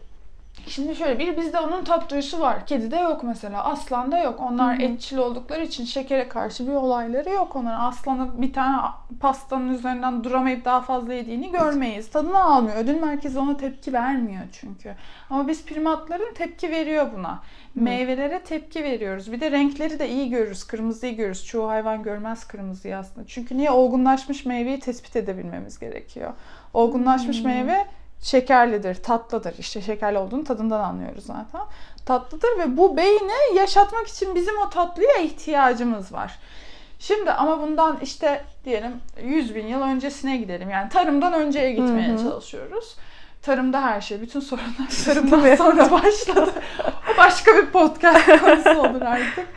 [0.67, 2.67] Şimdi şöyle bir bizde onun tat duyusu var.
[2.67, 3.65] Kedide yok mesela.
[3.65, 4.41] Aslanda yok.
[4.41, 4.83] Onlar Hı hı.
[4.83, 7.81] etçil oldukları için şekere karşı bir olayları yok onların.
[7.81, 8.77] Aslanı bir tane
[9.21, 12.11] pastanın üzerinden duramayıp daha fazla yediğini görmeyiz.
[12.11, 12.77] Tadını almıyor.
[12.77, 14.95] Ödül merkezi ona tepki vermiyor çünkü.
[15.31, 17.43] Ama biz primatların tepki veriyor buna.
[17.75, 19.33] Meyvelere tepki veriyoruz.
[19.33, 20.65] Bir de renkleri de iyi görürüz.
[20.65, 21.47] Kırmızıyı görürüz.
[21.47, 23.27] Çoğu hayvan görmez kırmızıyı aslında.
[23.27, 23.71] Çünkü niye?
[23.71, 26.33] Olgunlaşmış meyveyi tespit edebilmemiz gerekiyor.
[26.75, 27.47] Olgunlaşmış Hmm.
[27.47, 27.87] meyve
[28.23, 29.55] şekerlidir, tatlıdır.
[29.59, 31.61] İşte şekerli olduğunu tadından anlıyoruz zaten.
[32.07, 36.39] Tatlıdır ve bu beyni yaşatmak için bizim o tatlıya ihtiyacımız var.
[36.99, 38.93] Şimdi ama bundan işte diyelim
[39.23, 40.71] 100 bin yıl öncesine gidelim.
[40.71, 42.23] Yani tarımdan önceye gitmeye Hı hı.
[42.23, 42.97] çalışıyoruz.
[43.43, 46.53] Tarımda her şey, bütün sorunlar tarımdan sonra başladı.
[47.15, 49.47] O başka bir podcast konusu olur artık.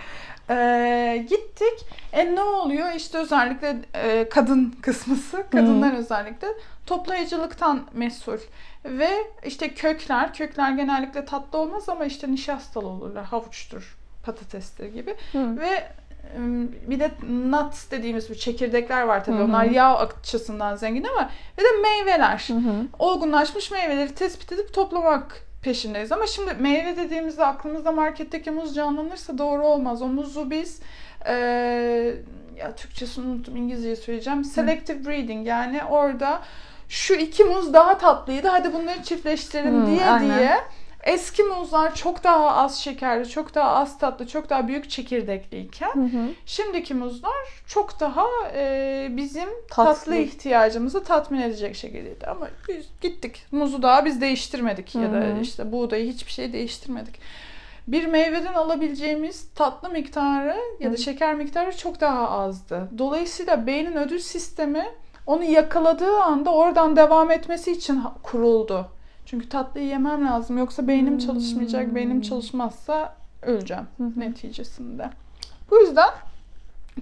[0.54, 1.86] Ee, gittik.
[2.14, 2.92] E ne oluyor?
[2.92, 6.48] İşte özellikle e, kadın kısmısı, kadınlar özellikle
[6.86, 8.38] toplayıcılıktan mesul.
[8.86, 9.10] Ve
[9.46, 13.26] işte kökler, kökler genellikle tatlı olmaz ama işte nişastalı olurlar.
[13.26, 15.16] Havuçtur, patatestir gibi.
[15.32, 15.60] Hı.
[15.60, 15.88] Ve
[16.88, 19.36] bir de nuts dediğimiz bu çekirdekler var tabii.
[19.36, 19.44] Hı hı.
[19.44, 22.46] Onlar yağ açısından zengin ama ve de meyveler.
[22.48, 22.88] Hı hı.
[23.00, 26.12] Olgunlaşmış meyveleri tespit edip toplamak peşindeyiz.
[26.12, 30.02] Ama şimdi meyve dediğimizde aklımızda marketteki muz canlanırsa doğru olmaz.
[30.02, 30.80] O muzu biz
[31.26, 32.16] eee
[32.58, 34.44] ya Türkçesini unuttum İngilizceyi söyleyeceğim.
[34.44, 36.40] Selective breeding yani orada
[36.90, 40.38] şu iki muz daha tatlıydı hadi bunları çiftleştirelim Hı, diye aynen.
[40.40, 40.58] diye
[41.04, 46.00] eski muzlar çok daha az şekerli, çok daha az tatlı, çok daha büyük çekirdekliyken Hı
[46.18, 46.30] hı.
[46.46, 48.26] Şimdiki muzlar çok daha
[48.56, 49.94] e, bizim Tatlı.
[49.96, 50.16] tatlı.
[50.16, 52.28] ihtiyacımızı tatmin edecek şekildeydi.
[52.28, 53.46] Ama biz gittik.
[53.52, 55.42] Muzu daha biz değiştirmedik ya Hı da hı.
[55.42, 57.20] işte buğdayı hiçbir şey değiştirmedik.
[57.88, 60.98] Bir meyveden alabileceğimiz tatlı miktarı ya da Hı.
[60.98, 62.90] şeker miktarı çok daha azdı.
[62.98, 64.86] Dolayısıyla beynin ödül sistemi
[65.28, 68.88] onu yakaladığı anda oradan devam etmesi için kuruldu.
[69.26, 71.18] Çünkü tatlıyı yemem lazım yoksa beynim Hmm.
[71.18, 71.96] çalışmayacak.
[71.96, 75.10] Beynim çalışmazsa öleceğim neticesinde.
[75.72, 76.10] Bu yüzden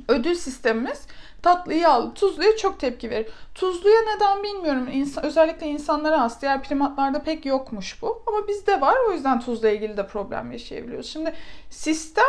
[0.07, 1.01] ödül sistemimiz
[1.41, 3.27] tatlıyı al, tuzluya çok tepki verir.
[3.55, 4.87] Tuzluya neden bilmiyorum.
[4.91, 6.41] İnsan, özellikle insanlara has.
[6.41, 8.23] Diğer primatlarda pek yokmuş bu.
[8.27, 8.95] Ama bizde var.
[9.09, 11.09] O yüzden tuzla ilgili de problem yaşayabiliyoruz.
[11.09, 11.33] Şimdi
[11.69, 12.25] sistem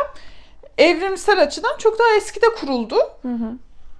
[0.77, 2.95] evrimsel açıdan çok daha eskide kuruldu.
[3.21, 3.51] Hı hı.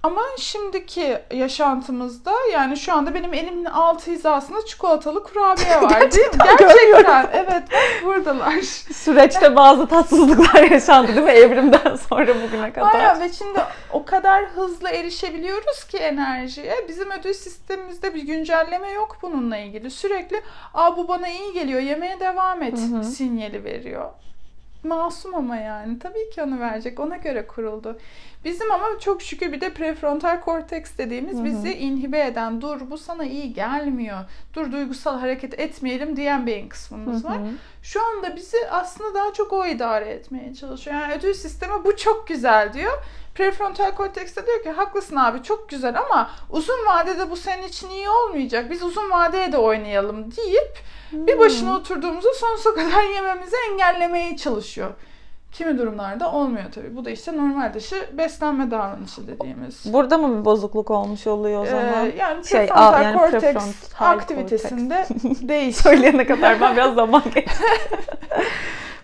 [0.04, 6.38] Ama şimdiki yaşantımızda yani şu anda benim elimin altı hizasında çikolatalı kurabiye var değil mi?
[6.58, 7.30] Gerçekten.
[7.32, 7.62] Evet
[8.04, 8.52] buradalar.
[8.94, 12.94] Süreçte bazı tatsızlıklar yaşandı değil mi evrimden sonra bugüne kadar?
[12.94, 13.60] Aynen ve şimdi
[13.92, 16.84] o kadar hızlı erişebiliyoruz ki enerjiye.
[16.88, 19.90] Bizim ödül sistemimizde bir güncelleme yok bununla ilgili.
[19.90, 20.42] Sürekli
[20.74, 23.04] aa bu bana iyi geliyor yemeye devam et Hı hı.
[23.04, 24.10] sinyali veriyor.
[24.84, 25.98] Masum ama yani.
[25.98, 27.00] Tabii ki onu verecek.
[27.00, 27.98] Ona göre kuruldu.
[28.44, 31.44] Bizim ama çok şükür bir de prefrontal korteks dediğimiz Hı hı.
[31.44, 34.18] bizi inhibe eden, dur bu sana iyi gelmiyor,
[34.54, 37.38] dur duygusal hareket etmeyelim diyen beyin kısmımız Hı var.
[37.82, 40.96] Şu anda bizi aslında daha çok o idare etmeye çalışıyor.
[40.96, 42.92] Yani ödül sistemi bu çok güzel diyor.
[43.34, 47.90] Prefrontal korteks de diyor ki haklısın abi çok güzel ama uzun vadede bu senin için
[47.90, 48.70] iyi olmayacak.
[48.70, 50.78] Biz uzun vadeye de oynayalım deyip
[51.12, 54.90] bir başına oturduğumuzda sonsuza kadar yememizi engellemeye çalışıyor.
[55.52, 56.96] Kimi durumlarda olmuyor tabii.
[56.96, 59.92] Bu da işte normal dışı beslenme davranışı dediğimiz.
[59.92, 62.06] Burada mı bir bozukluk olmuş oluyor o zaman?
[62.06, 65.06] Ee, yani Şey, prefrontal yani korteks prefrontal aktivitesinde
[65.48, 65.82] değişiyor.
[65.94, 67.64] Söyleyene kadar ben biraz zaman geçti.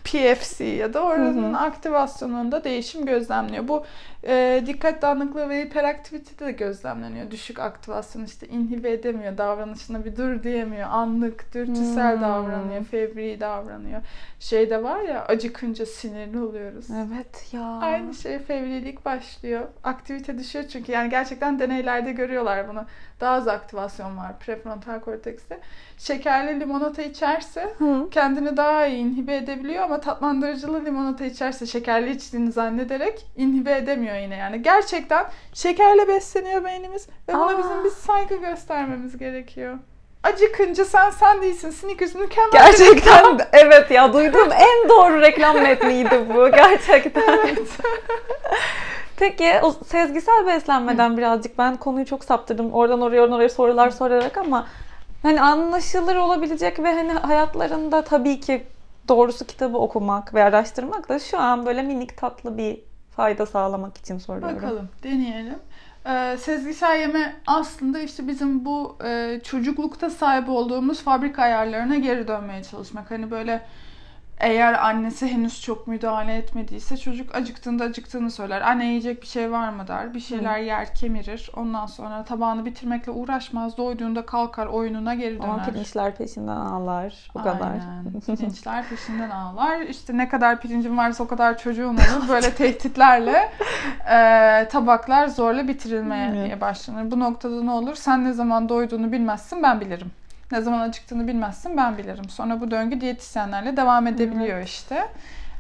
[0.04, 3.68] PFC ya da oranın aktivasyonunda değişim gözlemliyor.
[3.68, 3.84] Bu
[4.26, 7.30] e, dikkat dağınıklığı ve hiperaktivite de gözlemleniyor.
[7.30, 12.22] Düşük aktivasyon işte inhibe edemiyor, davranışına bir dur diyemiyor, anlık, dürtüsel Hmm.
[12.22, 14.00] davranıyor, fevri davranıyor.
[14.40, 16.86] Şey de var ya acıkınca sinirli oluyoruz.
[17.06, 17.62] Evet ya.
[17.62, 19.62] Aynı şey fevrilik başlıyor.
[19.84, 22.84] Aktivite düşüyor çünkü yani gerçekten deneylerde görüyorlar bunu.
[23.20, 25.60] Daha az aktivasyon var prefrontal kortekste.
[25.98, 28.08] Şekerli limonata içerse Hı.
[28.10, 34.36] kendini daha iyi inhibe edebiliyor ama tatlandırıcılı limonata içerse şekerli içtiğini zannederek inhibe edemiyor yine
[34.36, 34.62] yani.
[34.62, 37.58] Gerçekten şekerle besleniyor beynimiz ve buna Aa.
[37.58, 39.78] bizim bir saygı göstermemiz gerekiyor.
[40.22, 41.70] Acıkınca sen sen değilsin.
[41.70, 42.52] Snickers mükemmel.
[42.52, 47.22] Gerçekten evet ya duyduğum en doğru reklam metniydi bu gerçekten.
[47.28, 47.58] Evet.
[49.16, 52.72] Peki o sezgisel beslenmeden birazcık ben konuyu çok saptırdım.
[52.72, 54.66] Oradan oraya oradan oraya sorular sorarak ama
[55.22, 58.66] hani anlaşılır olabilecek ve hani hayatlarında tabii ki
[59.08, 64.18] doğrusu kitabı okumak ve araştırmak da şu an böyle minik tatlı bir fayda sağlamak için
[64.18, 64.56] soruyorum.
[64.56, 65.58] Bakalım, deneyelim.
[66.06, 72.62] Ee, sezgisel yeme aslında işte bizim bu e, çocuklukta sahip olduğumuz fabrika ayarlarına geri dönmeye
[72.62, 73.10] çalışmak.
[73.10, 73.62] Hani böyle
[74.40, 78.60] eğer annesi henüz çok müdahale etmediyse çocuk acıktığında acıktığını söyler.
[78.60, 80.14] Anne yiyecek bir şey var mı der.
[80.14, 81.50] Bir şeyler yer, kemirir.
[81.56, 83.76] Ondan sonra tabağını bitirmekle uğraşmaz.
[83.76, 85.48] Doyduğunda kalkar, oyununa geri döner.
[85.48, 87.30] Ama pirinçler peşinden ağlar.
[87.34, 87.70] Bu kadar.
[87.70, 88.20] Aynen.
[88.26, 89.80] Pirinçler peşinden ağlar.
[89.80, 92.28] İşte ne kadar pirincin varsa o kadar çocuğun olur.
[92.28, 93.52] Böyle tehditlerle
[94.10, 97.10] e, tabaklar zorla bitirilmeye başlanır.
[97.10, 97.94] Bu noktada ne olur?
[97.94, 100.10] Sen ne zaman doyduğunu bilmezsin ben bilirim.
[100.52, 102.28] Ne zaman acıktığını bilmezsin ben bilirim.
[102.28, 105.08] Sonra bu döngü diyetisyenlerle devam edebiliyor işte.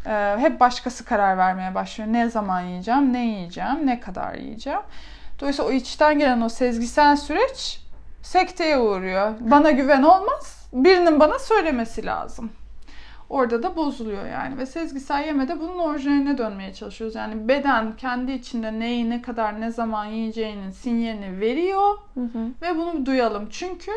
[0.06, 2.12] E, hep başkası karar vermeye başlıyor.
[2.12, 4.80] Ne zaman yiyeceğim, ne yiyeceğim, ne kadar yiyeceğim.
[5.40, 7.80] Dolayısıyla o içten gelen o sezgisel süreç
[8.22, 9.34] sekteye uğruyor.
[9.40, 10.68] Bana güven olmaz.
[10.72, 12.50] Birinin bana söylemesi lazım.
[13.30, 14.58] Orada da bozuluyor yani.
[14.58, 17.16] Ve sezgisel yemede bunun orijinaline dönmeye çalışıyoruz.
[17.16, 22.48] Yani beden kendi içinde neyi ne kadar ne zaman yiyeceğinin sinyalini veriyor Hı hı.
[22.62, 23.48] ve bunu duyalım.
[23.50, 23.90] Çünkü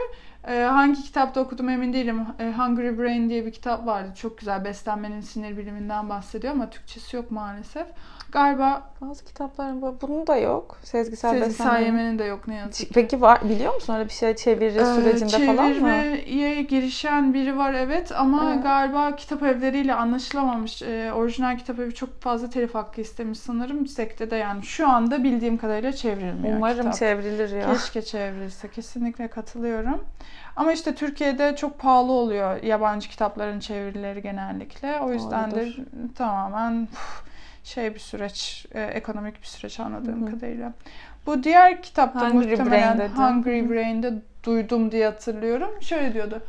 [0.48, 2.22] e, hangi kitapta okudum emin değilim.
[2.40, 4.10] E, Hungry Brain diye bir kitap vardı.
[4.16, 7.88] Çok güzel beslenmenin sinir biliminden bahsediyor ama Türkçesi yok maalesef.
[8.32, 10.78] Galiba Bazı kitapların bu- bunun da yok.
[10.84, 11.86] Sezgisel, sezgisel beslenme.
[11.86, 12.94] yemenin de yok ne yazık ki.
[12.94, 15.74] Peki var biliyor musun öyle bir şey çeviri Ee, sürecinde falan mı?
[15.74, 18.64] Çevirmeye girişen biri var evet ama Evet.
[18.64, 20.82] galiba kitap evleriyle anlaşılamamış.
[20.82, 23.88] Ee, orijinal kitap evi çok fazla telif hakkı istemiş sanırım.
[23.88, 26.94] Sekte de yani şu anda bildiğim kadarıyla çevrilmiyor Umarım kitap.
[26.96, 27.74] çevrilir ya.
[27.74, 28.68] Keşke çevrilse.
[28.72, 30.04] Kesinlikle katılıyorum.
[30.56, 35.00] Ama işte Türkiye'de çok pahalı oluyor yabancı kitapların çevirileri genellikle.
[35.00, 36.14] O yüzden de Doğrudur.
[36.16, 37.24] tamamen uf,
[37.64, 40.32] şey bir süreç, e, ekonomik bir süreç anladığım Hı hı.
[40.32, 40.74] kadarıyla.
[41.26, 43.18] Bu diğer kitapta Hungry muhtemelen Brain dedi.
[43.18, 43.70] Hungry.
[43.70, 45.82] Brain'de duydum diye hatırlıyorum.
[45.82, 46.42] Şöyle diyordu.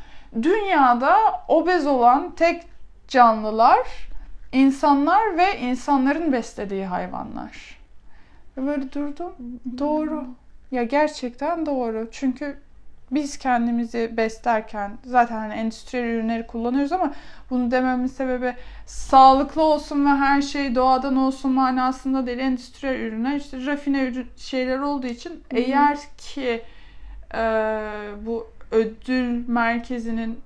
[0.42, 1.16] Dünyada
[1.48, 2.62] obez olan tek
[3.08, 4.08] canlılar
[4.52, 7.78] insanlar ve insanların beslediği hayvanlar.
[8.56, 9.32] Böyle durdum.
[9.78, 10.26] Doğru.
[10.70, 12.08] Ya gerçekten doğru.
[12.12, 12.58] Çünkü
[13.14, 17.12] biz kendimizi beslerken zaten hani endüstriyel ürünleri kullanıyoruz ama
[17.50, 18.54] bunu dememin sebebi
[18.86, 22.38] sağlıklı olsun ve her şey doğadan olsun manasında değil.
[22.38, 26.62] Endüstriyel ürünler işte rafine ürün şeyler olduğu için eğer ki
[27.34, 27.40] e,
[28.26, 30.38] bu ödül merkezinin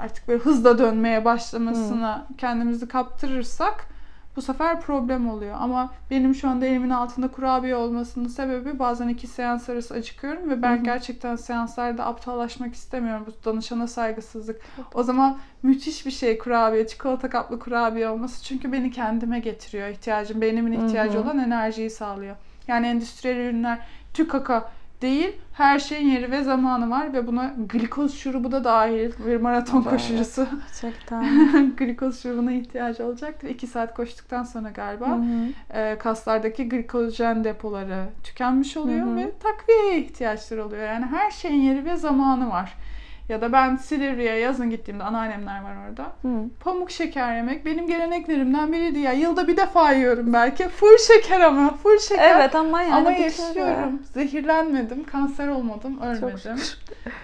[0.00, 3.97] artık böyle hızla dönmeye başlamasına kendimizi kaptırırsak
[4.38, 5.56] bu sefer problem oluyor.
[5.58, 10.62] Ama benim şu anda elimin altında kurabiye olmasının sebebi bazen iki seans arası acıkıyorum ve
[10.62, 10.84] ben Hı hı.
[10.84, 13.24] gerçekten seanslarda aptallaşmak istemiyorum.
[13.26, 14.60] Bu danışana saygısızlık.
[14.94, 18.44] O zaman müthiş bir şey kurabiye, çikolata kaplı kurabiye olması.
[18.44, 20.40] Çünkü beni kendime getiriyor ihtiyacım.
[20.40, 21.22] Beynimin ihtiyacı Hı hı.
[21.22, 22.36] olan enerjiyi sağlıyor.
[22.68, 23.78] Yani endüstriyel ürünler
[24.14, 24.70] tükaka
[25.02, 25.32] değil.
[25.52, 29.12] Her şeyin yeri ve zamanı var ve buna glikoz şurubu da dahil.
[29.26, 29.90] Bir maraton Evet.
[29.90, 31.72] koşucusu Gerçekten.
[31.76, 33.48] glikoz şurubuna ihtiyacı olacaktır.
[33.48, 35.78] 2 saat koştuktan sonra galiba Hı hı.
[35.78, 39.16] e, kaslardaki glikojen depoları tükenmiş oluyor Hı hı.
[39.16, 40.82] ve takviyeye ihtiyaçları oluyor.
[40.82, 42.74] Yani her şeyin yeri ve zamanı var.
[43.28, 46.02] Ya da ben Silivri'ye yazın gittiğimde anneannemler var orada.
[46.22, 46.44] Hı.
[46.60, 49.12] Pamuk şeker yemek benim geleneklerimden biriydi ya.
[49.12, 50.68] Yılda bir defa yiyorum belki.
[50.68, 51.74] Full şeker ama.
[51.74, 52.36] Full şeker.
[52.36, 54.02] Evet ama yani ama bir kere- yaşıyorum.
[54.14, 56.56] Zehirlenmedim, kanser olmadım, ölmedim.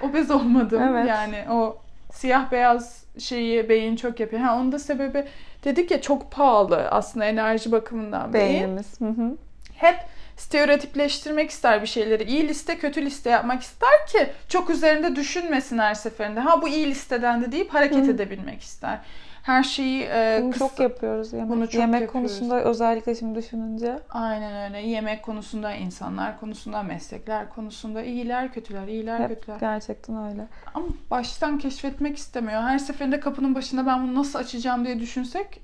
[0.03, 0.83] Obez olmadım.
[0.83, 1.09] Evet.
[1.09, 1.77] Yani o
[2.13, 4.43] siyah beyaz şeyi beyin çok yapıyor.
[4.43, 5.25] Ha onun da sebebi
[5.65, 8.55] dedik ya çok pahalı aslında enerji bakımından beyin.
[8.63, 9.01] Beynimiz.
[9.01, 9.37] Hı hı.
[9.75, 9.97] Hep
[10.37, 12.23] stereotipleştirmek ister bir şeyleri.
[12.25, 16.41] İyi liste, kötü liste yapmak ister ki çok üzerinde düşünmesin her seferinde.
[16.41, 18.11] Ha bu iyi listeden de deyip hareket Hı.
[18.11, 18.99] edebilmek ister.
[19.43, 21.49] Her şeyi e, Bunu kıs- çok yapıyoruz yemek.
[21.51, 22.31] Bunu çok yemek yapıyoruz.
[22.31, 23.99] konusunda özellikle şimdi düşününce.
[24.11, 24.87] Aynen öyle.
[24.89, 29.57] Yemek konusunda, insanlar konusunda, meslekler konusunda iyiler, kötüler, iyiler, Hep kötüler.
[29.61, 30.47] gerçekten öyle.
[30.75, 32.63] Ama baştan keşfetmek istemiyor.
[32.63, 35.61] Her seferinde kapının başında ben bunu nasıl açacağım diye düşünsek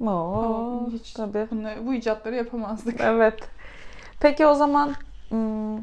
[0.00, 1.46] Oo, aa, hiç tabii.
[1.50, 3.00] bunları, bu icatları yapamazdık.
[3.00, 3.38] Evet.
[4.20, 4.94] Peki o zaman
[5.28, 5.76] hmm,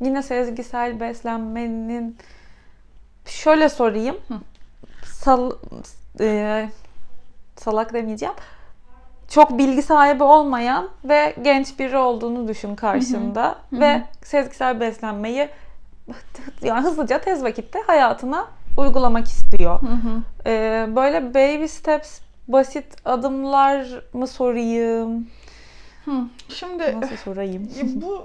[0.00, 2.16] yine sezgisel beslenmenin
[3.26, 4.16] şöyle sorayım.
[5.04, 5.50] Sal,
[6.20, 6.68] e,
[7.56, 8.34] salak demeyeceğim.
[9.28, 15.48] Çok bilgi sahibi olmayan ve genç biri olduğunu düşün karşında ve sezgisel beslenmeyi
[16.62, 18.46] yani hızlıca tez vakitte hayatına
[18.76, 19.82] uygulamak istiyor.
[19.82, 20.22] Hı hı.
[20.46, 25.28] Ee, böyle baby steps, basit adımlar mı sorayım?
[26.10, 26.24] Hı.
[26.48, 27.70] Şimdi Nasıl sorayım?
[27.94, 28.24] bu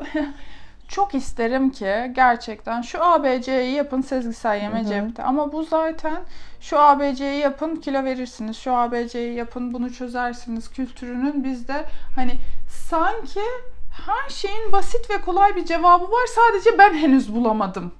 [0.88, 5.24] çok isterim ki gerçekten şu ABC'yi yapın sezgisel yeme cepte.
[5.24, 6.22] Ama bu zaten
[6.62, 8.58] şu ABC'yi yapın kilo verirsiniz.
[8.58, 12.32] Şu ABC'yi yapın bunu çözersiniz kültürünün bizde hani
[12.90, 13.42] sanki
[14.06, 16.28] her şeyin basit ve kolay bir cevabı var.
[16.36, 17.92] Sadece ben henüz bulamadım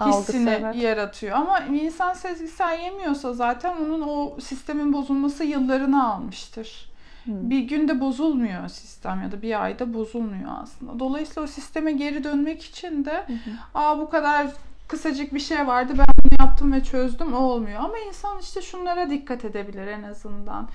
[0.00, 0.76] Algısı, hissini evet.
[0.76, 1.36] yaratıyor.
[1.36, 6.87] Ama insan sezgisel yemiyorsa zaten onun o sistemin bozulması yıllarını almıştır.
[7.28, 7.50] Hmm.
[7.50, 10.98] Bir günde bozulmuyor sistem ya da bir ayda bozulmuyor aslında.
[10.98, 13.26] Dolayısıyla o sisteme geri dönmek için de
[13.74, 14.46] aa bu kadar
[14.88, 17.80] kısacık bir şey vardı ben bunu yaptım ve çözdüm o olmuyor.
[17.80, 20.68] Ama insan işte şunlara dikkat edebilir en azından.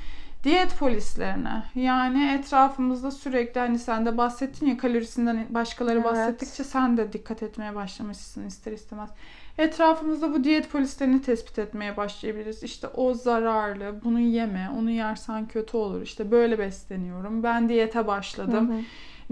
[0.43, 6.05] Diyet polislerine yani etrafımızda sürekli hani sen de bahsettin ya kalorisinden başkaları Evet.
[6.05, 9.09] bahsettikçe sen de dikkat etmeye başlamışsın ister istemez.
[9.57, 12.63] Etrafımızda bu diyet polislerini tespit etmeye başlayabiliriz.
[12.63, 16.01] İşte o zararlı, bunu yeme, onu yersen kötü olur.
[16.01, 17.43] İşte böyle besleniyorum.
[17.43, 18.69] Ben diyete başladım.
[18.69, 18.73] Hı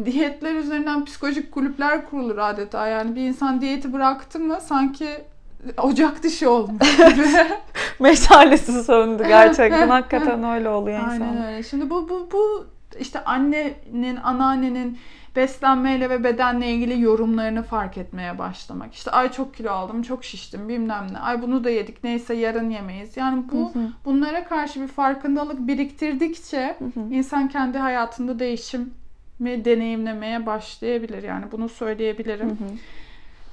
[0.01, 0.05] hı.
[0.05, 2.88] Diyetler üzerinden psikolojik kulüpler kurulur adeta.
[2.88, 5.07] Yani bir insan diyeti bıraktı mı sanki
[5.78, 7.28] ocak dışı olmuş gibi.
[7.99, 9.89] Meşalesi söndü gerçekten.
[9.89, 11.09] Hakikaten öyle oluyor insan.
[11.11, 11.63] Aynen öyle.
[11.63, 12.65] Şimdi bu bu bu
[12.99, 14.97] işte annenin, anneannenin
[15.36, 18.93] beslenmeyle ve bedenle ilgili yorumlarını fark etmeye başlamak.
[18.93, 21.19] İşte ay çok kilo aldım, çok şiştim bilmem ne.
[21.19, 23.17] Ay bunu da yedik neyse yarın yemeyiz.
[23.17, 23.88] Yani bu Hı hı.
[24.05, 27.13] bunlara karşı bir farkındalık biriktirdikçe Hı hı.
[27.13, 28.93] insan kendi hayatında değişim
[29.39, 31.23] deneyimlemeye başlayabilir.
[31.23, 32.49] Yani bunu söyleyebilirim.
[32.49, 32.67] Hı hı.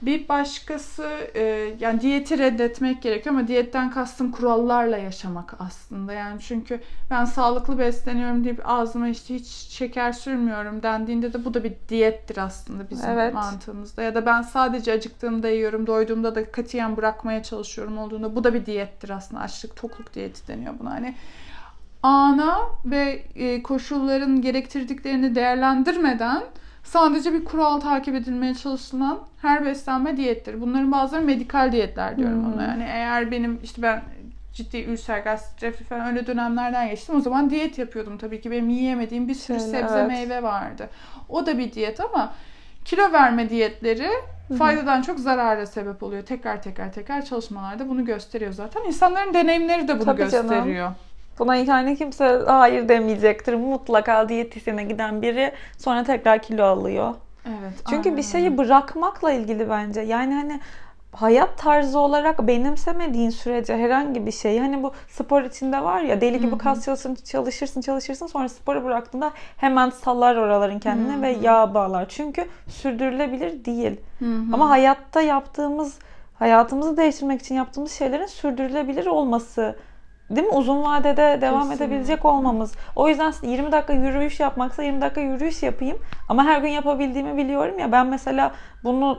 [0.03, 6.13] Bir başkası e, yani diyeti reddetmek gerekiyor ama diyetten kastım kurallarla yaşamak aslında.
[6.13, 6.81] Yani çünkü
[7.11, 12.37] ben sağlıklı besleniyorum deyip ağzıma işte hiç şeker sürmüyorum dendiğinde de bu da bir diyettir
[12.37, 13.35] aslında bizim Evet.
[13.35, 14.03] mantığımızda.
[14.03, 18.67] Ya da ben sadece acıktığımda yiyorum, doyduğumda da katiyen bırakmaya çalışıyorum olduğunda bu da bir
[18.67, 19.43] diyettir aslında.
[19.43, 20.91] Açlık tokluk diyeti deniyor buna.
[20.91, 21.15] Hani
[22.03, 26.43] ana ve e, koşulların gerektirdiklerini değerlendirmeden
[26.89, 30.61] sadece bir kural takip edilmeye çalışılan her beslenme diyettir.
[30.61, 32.55] Bunların bazıları medikal diyetler diyorum hı.
[32.55, 32.63] ona.
[32.63, 34.03] Yani eğer benim işte ben
[34.53, 37.17] ciddi ülser, gastrit, falan öyle dönemlerden geçtim.
[37.17, 38.51] O zaman diyet yapıyordum tabii ki.
[38.51, 40.09] Benim yiyemediğim bir sürü Şöyle, sebze evet.
[40.09, 40.91] meyve vardı.
[41.29, 42.33] O da bir diyet ama
[42.85, 44.09] kilo verme diyetleri
[44.59, 46.23] faydadan çok zarara sebep oluyor.
[46.23, 48.85] Tekrar tekrar tekrar çalışmalarda bunu gösteriyor zaten.
[48.87, 50.95] İnsanların deneyimleri de bunu Tabii canım.
[51.39, 53.55] Buna yani kimse hayır demeyecektir.
[53.55, 57.15] Mutlaka diyetisyene giden biri sonra tekrar kilo alıyor.
[57.47, 57.73] Evet.
[57.91, 60.01] Çünkü aynen bir şeyi bırakmakla ilgili bence.
[60.01, 60.61] Yani hani
[61.13, 66.41] hayat tarzı olarak benimsemediğin sürece herhangi bir şey hani bu spor içinde var ya deli
[66.41, 72.09] gibi kas çalışırsın çalışırsın çalışırsın sonra sporu bıraktığında hemen sallar oraların kendine ve yağ bağlar.
[72.09, 74.01] Çünkü sürdürülebilir değil.
[74.53, 75.99] Ama hayatta yaptığımız
[76.39, 79.77] hayatımızı değiştirmek için yaptığımız şeylerin sürdürülebilir olması
[80.31, 80.53] Değil mi?
[80.53, 81.85] Uzun vadede devam Kesinlikle.
[81.85, 82.73] edebilecek olmamız.
[82.97, 85.99] O yüzden 20 dakika yürüyüş yapmaksa 20 dakika yürüyüş yapayım.
[86.29, 87.93] Ama her gün yapabildiğimi biliyorum ya.
[87.93, 88.53] Ben mesela
[88.85, 89.19] bunu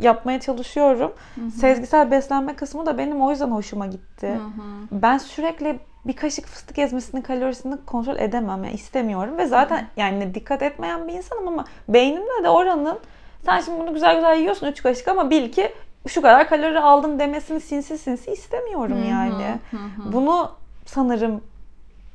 [0.00, 1.12] yapmaya çalışıyorum.
[1.34, 1.50] Hı hı.
[1.50, 4.28] Sezgisel beslenme kısmı da benim o yüzden hoşuma gitti.
[4.28, 5.02] Hı hı.
[5.02, 8.64] Ben sürekli bir kaşık fıstık ezmesinin kalorisini kontrol edemem.
[8.64, 12.98] Yani istemiyorum ve zaten yani dikkat etmeyen bir insanım ama beynimde de oranın
[13.44, 15.72] sen şimdi bunu güzel güzel yiyorsun 3 kaşık ama bil ki
[16.08, 19.58] şu kadar kalori aldın demesini sinsi sinsi istemiyorum yani.
[20.12, 20.50] Bunu
[20.86, 21.40] sanırım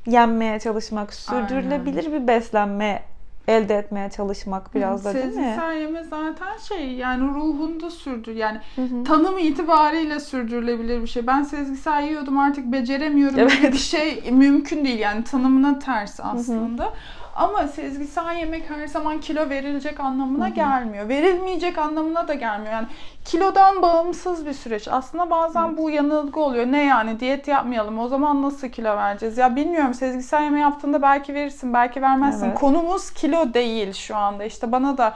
[0.05, 3.03] yenmeye çalışmak, sürdürülebilir bir beslenme
[3.47, 5.33] elde etmeye çalışmak biraz da değil mi?
[5.33, 8.59] Sezgisel yeme zaten şey yani ruhunda sürdür yani
[9.05, 11.27] tanım itibariyle sürdürülebilir bir şey.
[11.27, 13.57] Ben sezgisel yiyordum artık beceremiyorum Evet.
[13.57, 16.93] gibi bir şey mümkün değil yani tanımına ters aslında.
[17.35, 21.09] Ama sezgisel yemek her zaman kilo verilecek anlamına gelmiyor.
[21.09, 22.73] Verilmeyecek anlamına da gelmiyor.
[22.73, 22.87] Yani
[23.25, 24.87] kilodan bağımsız bir süreç.
[24.87, 26.65] Aslında bazen bu yanılgı oluyor.
[26.65, 29.37] Ne yani diyet yapmayalım o zaman nasıl kilo vereceğiz?
[29.37, 32.45] Ya bilmiyorum sezgisel yeme yaptığında belki verirsin belki vermezsin.
[32.45, 32.59] Evet.
[32.59, 34.43] Konumuz kilo değil şu anda.
[34.43, 35.15] İşte bana da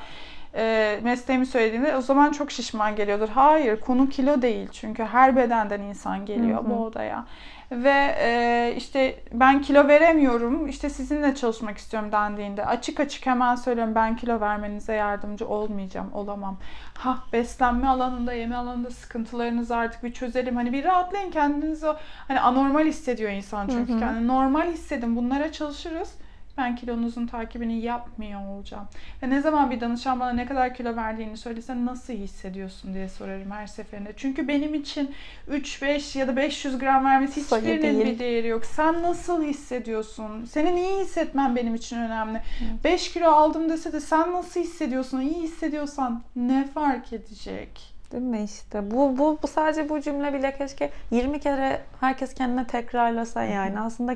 [0.56, 3.30] e, mesleğimi söylediğinde o zaman çok şişman geliyordur.
[3.30, 7.26] Hayır konu kilo değil çünkü her bedenden insan geliyor bu odaya.
[7.72, 13.96] Ve e, işte ben kilo veremiyorum işte sizinle çalışmak istiyorum dendiğinde açık açık hemen söylüyorum
[13.96, 16.58] ben kilo vermenize yardımcı olmayacağım olamam.
[16.98, 21.88] Ha beslenme alanında yeme alanında sıkıntılarınızı artık bir çözelim hani bir rahatlayın kendinizi
[22.28, 26.14] hani anormal hissediyor insan çünkü kendini normal hissedin bunlara çalışırız.
[26.60, 28.88] Ben kilonuzun takibini yapmıyor olacağım.
[29.24, 33.52] Ve ne zaman bir danışan bana ne kadar kilo verdiğini söylese nasıl hissediyorsun diye sorarım
[33.52, 34.14] her seferinde.
[34.18, 35.12] Çünkü benim için
[35.48, 38.66] 3, 5 ya da 500 gram vermesi hiçbirinin bir değeri yok.
[38.66, 40.46] Sen nasıl hissediyorsun?
[40.46, 42.42] Senin iyi hissetmen benim için önemli.
[42.84, 45.22] 5 kilo aldım dese de sen nasıl hissediyorsun?
[45.22, 47.94] İyi hissediyorsan ne fark edecek?
[48.12, 48.92] Değil mi işte?
[48.92, 53.80] Bu, bu, bu sadece bu cümle bile keşke 20 kere herkes kendine tekrarlasa yani.
[53.80, 54.16] Aslında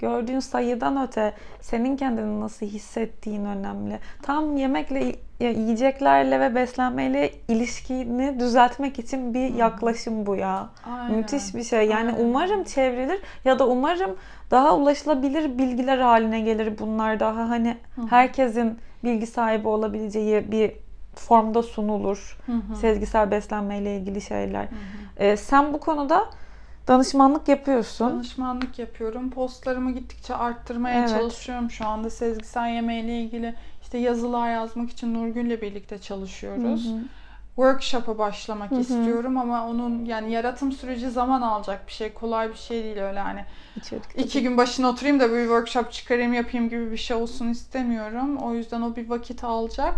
[0.00, 3.98] gördüğün sayıdan öte senin kendini nasıl hissettiğin önemli.
[4.22, 10.68] Tam yemekle, yiyeceklerle ve beslenmeyle ilişkini düzeltmek için bir yaklaşım bu ya.
[10.86, 11.18] Aynen.
[11.18, 11.88] Müthiş bir şey.
[11.88, 12.24] Yani Aynen.
[12.24, 14.16] umarım çevrilir ya da umarım
[14.50, 17.76] daha ulaşılabilir bilgiler haline gelir bunlar daha hani
[18.10, 20.72] herkesin bilgi sahibi olabileceği bir
[21.14, 22.38] formda sunulur.
[22.80, 24.68] Sezgisel beslenmeyle ilgili şeyler.
[25.16, 26.24] Ee, sen bu konuda
[26.90, 28.10] danışmanlık yapıyorsun.
[28.10, 29.30] Danışmanlık yapıyorum.
[29.30, 31.08] Postlarımı gittikçe arttırmaya Evet.
[31.08, 31.70] çalışıyorum.
[31.70, 36.88] Şu anda sezgisel yemeğiyle ilgili işte yazılar yazmak için Nurgül'le birlikte çalışıyoruz.
[37.56, 42.12] Workshop'a başlamak istiyorum ama onun yani yaratım süreci zaman alacak bir şey.
[42.12, 43.44] Kolay bir şey değil öyle hani.
[43.76, 44.04] İçerik.
[44.16, 48.36] İki gün başına oturayım da bir workshop çıkarayım yapayım gibi bir şey olsun istemiyorum.
[48.36, 49.94] O yüzden o bir vakit alacak.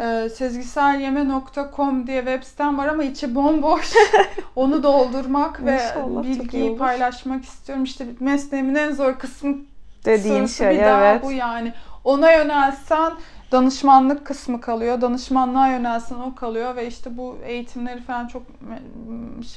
[0.00, 3.92] Ee, sezgiselyeme.com diye web sitem var ama içi bomboş.
[4.56, 7.84] Onu doldurmak ve İnşallah, bilgiyi paylaşmak istiyorum.
[7.84, 9.56] İşte mesleğimin en zor kısmı
[10.04, 11.22] Dediğin sorusu şey bir daha evet.
[11.22, 11.72] bu yani.
[12.04, 13.12] Ona yönelsen
[13.52, 15.00] danışmanlık kısmı kalıyor.
[15.00, 18.42] Danışmanlığa yönelsen o kalıyor ve işte bu eğitimleri falan çok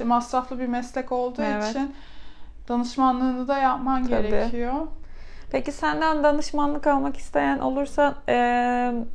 [0.05, 1.69] masraflı bir meslek olduğu Evet.
[1.69, 1.95] için
[2.67, 4.29] danışmanlığını da yapman Tabii.
[4.29, 4.73] gerekiyor.
[5.51, 8.35] Peki senden danışmanlık almak isteyen olursa e,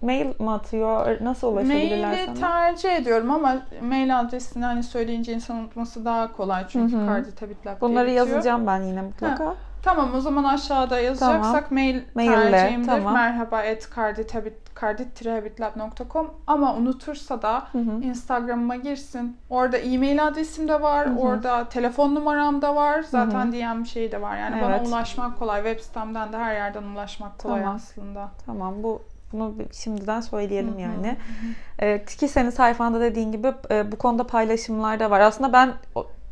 [0.03, 1.17] mail mi atıyor?
[1.21, 2.37] Nasıl ulaşabilirler Maili sana?
[2.41, 7.07] tercih ediyorum ama mail adresini hani söyleyince insan unutması daha kolay çünkü Hı hı.
[7.07, 9.55] karditabitler Bunları yazacağım ben yine mutlaka.
[9.83, 12.87] Tamam o zaman aşağıda yazacaksak mail Maille, tercihimdir.
[12.89, 13.15] tamam.
[13.15, 13.89] Merhaba et
[14.75, 18.01] kardit-habitlab.com ama unutursa da Hı hı.
[18.03, 19.37] Instagram'ıma girsin.
[19.51, 21.09] Orada e-mail adresim de var.
[21.19, 23.03] Orada telefon numaram da var.
[23.03, 24.37] Zaten DM şey de var.
[24.37, 24.89] Yani bana Evet.
[24.89, 25.63] ulaşmak kolay.
[25.65, 27.77] Web sitemden de her yerden ulaşmak kolay Tamam.
[27.77, 28.29] aslında.
[28.47, 29.03] Tamam bu
[29.33, 31.17] bunu bir- şimdiden söyleyelim yani.
[31.79, 35.21] Ee, ki senin sayfanda dediğin gibi e, bu konuda paylaşımlar da var.
[35.21, 35.73] Aslında ben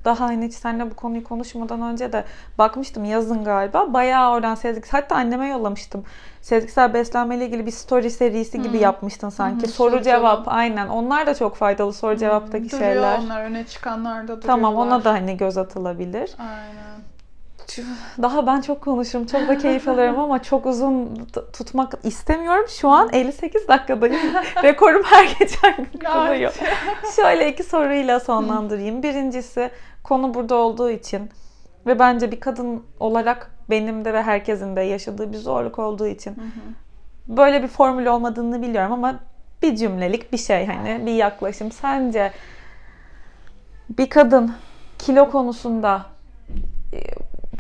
[0.07, 2.25] daha hani hiç seninle bu konuyu konuşmadan önce de
[2.59, 3.95] bakmıştım yazın galiba.
[3.95, 6.05] Bayağı oradan sezgisel hatta anneme yollamıştım.
[6.41, 9.63] Sezgisel beslenmeyle ilgili bir story serisi gibi yapmıştın sanki.
[9.63, 10.49] Hı hı, soru soru cevap cevap.
[10.49, 10.89] aynen.
[10.89, 13.19] Onlar da çok faydalı soru cevaptaki Duruyor şeyler.
[13.19, 14.47] onlar öne çıkanlar da duruyorlar.
[14.47, 16.35] Tamam ona da hani göz atılabilir.
[16.39, 16.87] Aynen.
[18.23, 19.27] Daha ben çok konuşurum.
[19.27, 22.65] Çok da keyif alıyorum ama çok uzun tutmak istemiyorum.
[22.69, 24.17] Şu an 58 dakikadayım.
[24.63, 26.55] Rekorum her geçen gün kırılıyor.
[27.17, 29.03] Şöyle iki soruyla sonlandırayım.
[29.03, 29.71] Birincisi
[30.07, 31.31] konu burada olduğu için
[31.87, 36.37] ve bence bir kadın olarak benim de ve herkesin de yaşadığı bir zorluk olduğu için
[37.29, 39.21] böyle bir formül olmadığını biliyorum ama
[39.63, 41.73] bir cümlelik bir şey hani bir yaklaşım.
[41.73, 42.33] Sence
[43.99, 44.55] bir kadın
[44.99, 46.07] kilo konusunda
[46.93, 47.01] e,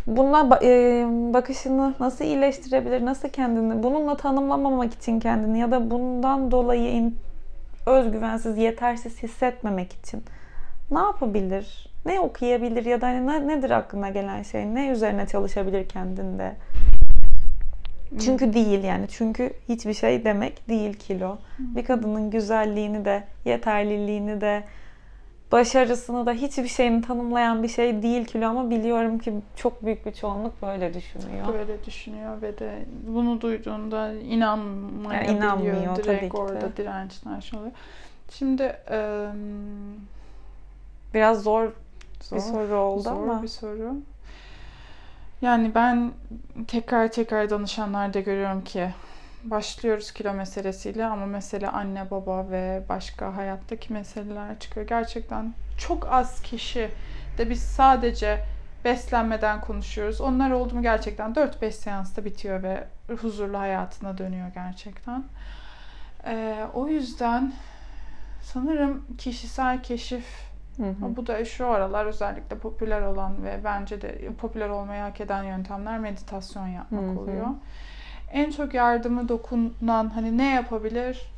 [0.07, 3.05] bununla e, bakışını nasıl iyileştirebilir?
[3.05, 7.13] Nasıl kendini bununla tanımlamamak için kendini ya da bundan dolayı
[7.87, 10.25] özgüvensiz, yetersiz hissetmemek için
[10.91, 11.96] ne yapabilir?
[12.07, 14.75] Ne okuyabilir ya da hani ne- nedir aklına gelen şey?
[14.75, 16.57] Ne üzerine çalışabilir kendinde?
[18.19, 19.09] Çünkü değil yani.
[19.09, 21.39] Çünkü hiçbir şey demek değil kilo.
[21.59, 24.65] Bir kadının güzelliğini de, yeterliliğini de,
[25.53, 30.13] başarısını da hiçbir şeyini tanımlayan bir şey değil kilo ama biliyorum ki çok büyük bir
[30.13, 31.49] çoğunluk böyle düşünüyor.
[31.55, 35.13] Böyle düşünüyor ve de bunu duyduğunda inanmayabiliyor.
[35.13, 36.39] Yani inanmıyor Direkt tabii ki de.
[36.39, 37.73] orada dirençten şey oluyor.
[38.31, 39.27] Şimdi eee,
[41.15, 41.73] Biraz zor,
[42.21, 43.43] zor, bir soru oldu zor ama.
[43.43, 43.97] bir soru.
[45.43, 46.13] Yani ben
[46.69, 48.91] tekrar tekrar danışanlarda görüyorum ki
[49.45, 54.87] başlıyoruz kilo meselesiyle ama mesele anne baba ve başka hayattaki meseleler çıkıyor.
[54.87, 56.91] Gerçekten çok az kişi
[57.39, 58.45] de biz sadece
[58.85, 60.21] beslenmeden konuşuyoruz.
[60.21, 62.87] Onlar oldu mu gerçekten 4-5 seansta bitiyor ve
[63.21, 65.25] huzurlu hayatına dönüyor gerçekten.
[66.27, 67.53] Ee, o yüzden
[68.43, 70.27] sanırım kişisel keşif
[70.77, 71.17] Hı hı.
[71.17, 75.99] bu da şu aralar özellikle popüler olan ve bence de popüler olmayı hak eden yöntemler
[75.99, 77.21] meditasyon yapmak Hı hı.
[77.21, 77.47] oluyor.
[78.33, 81.33] En çok yardımı dokunan hani ne yapabilir?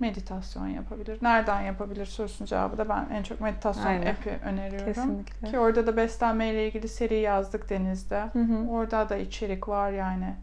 [0.00, 1.18] Meditasyon yapabilir.
[1.22, 4.06] Nereden yapabilir sorusunun cevabı da ben en çok meditasyon Aynen.
[4.12, 4.84] app'i öneriyorum.
[4.94, 5.50] Kesinlikle.
[5.50, 8.22] Ki orada da beslenmeyle ilgili seri yazdık Deniz'de.
[8.32, 8.68] Hı hı.
[8.70, 10.34] Orada da içerik var yani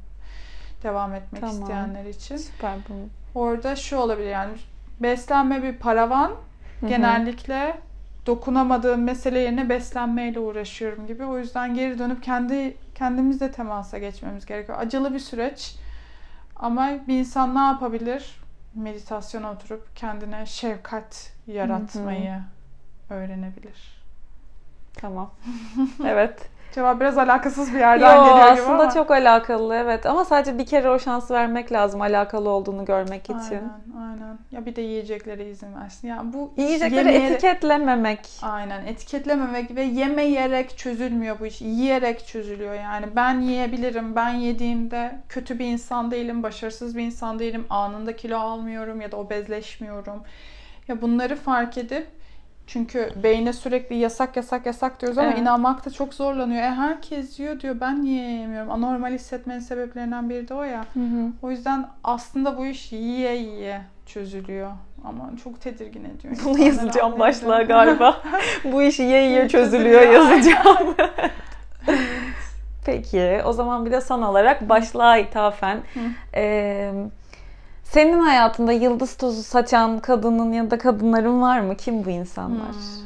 [0.84, 1.62] devam etmek Tamam.
[1.62, 2.38] isteyenler için.
[2.38, 2.94] Süper bu.
[3.40, 4.54] Orada şu olabilir yani
[5.00, 6.32] beslenme bir paravan.
[6.88, 7.78] Genellikle
[8.26, 11.26] dokunamadığım mesele yerine beslenmeyle uğraşıyorum gibi.
[11.26, 14.78] O yüzden geri dönüp kendi kendimizle temasa geçmemiz gerekiyor.
[14.80, 15.76] Acılı bir süreç.
[16.56, 18.42] Ama bir insan ne yapabilir?
[18.76, 22.42] Meditasyona oturup kendine şefkat yaratmayı
[23.10, 24.02] öğrenebilir.
[24.94, 25.32] Tamam.
[26.06, 26.50] Evet.
[26.76, 28.94] Cevap biraz alakasız bir yerden Yo, geliyor gibi aslında ama.
[28.94, 33.36] çok alakalı evet ama sadece bir kere o şansı vermek lazım alakalı olduğunu görmek için.
[33.36, 34.38] Aynen, aynen.
[34.52, 36.08] Ya bir de yiyeceklere izin versin.
[36.08, 38.20] Ya bu Yiyecekleri yemeyerek- etiketlememek.
[38.42, 41.62] Aynen etiketlememek ve yemeyerek çözülmüyor bu iş.
[41.62, 43.06] Yiyerek çözülüyor yani.
[43.16, 44.16] Ben yiyebilirim.
[44.16, 47.66] Ben yediğimde kötü bir insan değilim, başarısız bir insan değilim.
[47.70, 50.24] Anında kilo almıyorum ya da obezleşmiyorum.
[50.88, 52.08] Ya bunları fark edip
[52.68, 55.40] çünkü beyne sürekli yasak yasak yasak diyoruz ama Evet.
[55.40, 56.64] inanmakta çok zorlanıyor.
[56.64, 57.76] E herkes yiyor diyor.
[57.82, 58.72] Ben niye yemiyorum?
[58.72, 60.86] Anormal hissetmenin sebeplerinden biri de o ya.
[60.94, 61.28] Hı hı.
[61.42, 64.72] O yüzden aslında bu iş yiye yiye çözülüyor.
[65.06, 66.34] Ama çok tedirgin ediyor.
[66.46, 67.20] Bunu insanları yazacağım anlayınca.
[67.20, 68.22] başlığa galiba.
[68.64, 70.02] Bu iş yiye yiye Çözülüyor.
[70.02, 70.96] yazacağım.
[72.86, 76.00] Peki o zaman bir de son olarak başlığa ithafen Hı.
[76.36, 76.94] eee,
[77.86, 81.76] senin hayatında yıldız tozu saçan kadının ya da kadınların var mı?
[81.78, 82.72] Kim bu insanlar?
[82.72, 83.06] Hmm.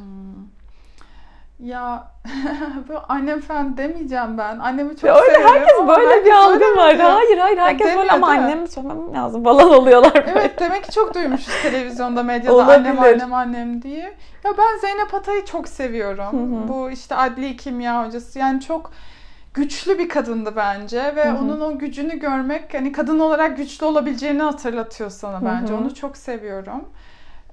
[1.67, 2.07] Ya
[2.89, 4.59] bu annem falan demeyeceğim ben.
[4.59, 6.97] Annemi çok Ya öyle severim herkes ama böyle bir herkes algı öyle var.
[6.97, 7.09] diyor?
[7.09, 8.45] Hayır hayır herkes böyle demiyor, ama değil mi?
[8.45, 10.31] annem söylemem lazım falan oluyorlar böyle.
[10.31, 12.75] Evet demek ki çok duymuşuz televizyonda medyada Olabilir.
[12.75, 14.13] annem annem annem diye.
[14.43, 16.25] Ya ben Zeynep Atay'ı çok seviyorum.
[16.59, 16.67] Hı hı.
[16.67, 18.39] Bu işte adli kimya hocası.
[18.39, 18.91] Yani çok
[19.53, 21.37] güçlü bir kadındı bence ve Hı hı.
[21.37, 25.73] onun o gücünü görmek hani kadın olarak güçlü olabileceğini hatırlatıyor sana bence.
[25.73, 25.81] Hı hı.
[25.81, 26.89] Onu çok seviyorum.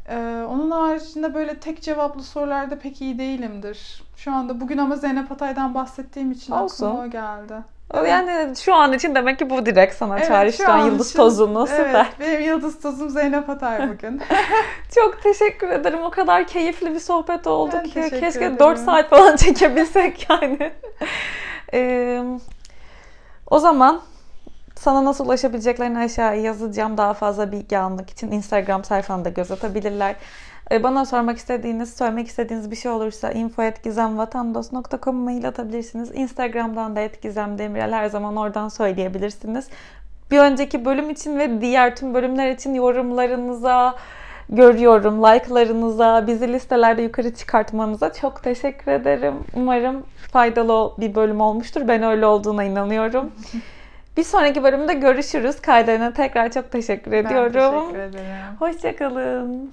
[0.08, 4.02] Ee, onun haricinde böyle tek cevaplı sorularda pek iyi değilimdir.
[4.16, 6.86] Şu anda bugün ama Zeynep Atay'dan bahsettiğim için Olsun.
[6.86, 7.54] aklıma o geldi.
[7.94, 11.66] O Yani şu an için demek ki bu direkt sana Evet, çağrıştıran yıldız için- tozunu.
[11.66, 11.84] Süper.
[11.94, 14.20] Evet, benim yıldız tozum Zeynep Atay bugün.
[14.94, 15.98] Çok teşekkür ederim.
[16.02, 17.90] O kadar keyifli bir sohbet oldu Ben ki.
[18.10, 18.58] Keşke ederim.
[18.58, 20.72] 4 saat falan çekebilsek yani.
[21.74, 22.22] Ee,
[23.50, 24.00] o zaman
[24.76, 26.98] sana nasıl ulaşabileceklerini aşağıya yazacağım.
[26.98, 30.16] Daha fazla bilgi almak için Instagram sayfamda göz atabilirler.
[30.70, 36.10] Ee, Bana sormak istediğiniz, söylemek istediğiniz bir şey olursa info.gizemvatandos.com mail atabilirsiniz.
[36.14, 39.68] Instagram'dan da @gizemdemirel her zaman oradan söyleyebilirsiniz.
[40.30, 43.94] Bir önceki bölüm için ve diğer tüm bölümler için yorumlarınıza,
[44.48, 49.34] görüyorum, like'larınıza, bizi listelerde yukarı çıkartmanıza çok teşekkür ederim.
[49.54, 51.88] Umarım faydalı bir bölüm olmuştur.
[51.88, 53.30] Ben öyle olduğuna inanıyorum.
[54.16, 55.60] Bir sonraki bölümde görüşürüz.
[55.60, 57.52] Kaydına tekrar çok teşekkür Ben ediyorum.
[57.92, 58.36] teşekkür ederim.
[58.58, 59.72] Hoşçakalın.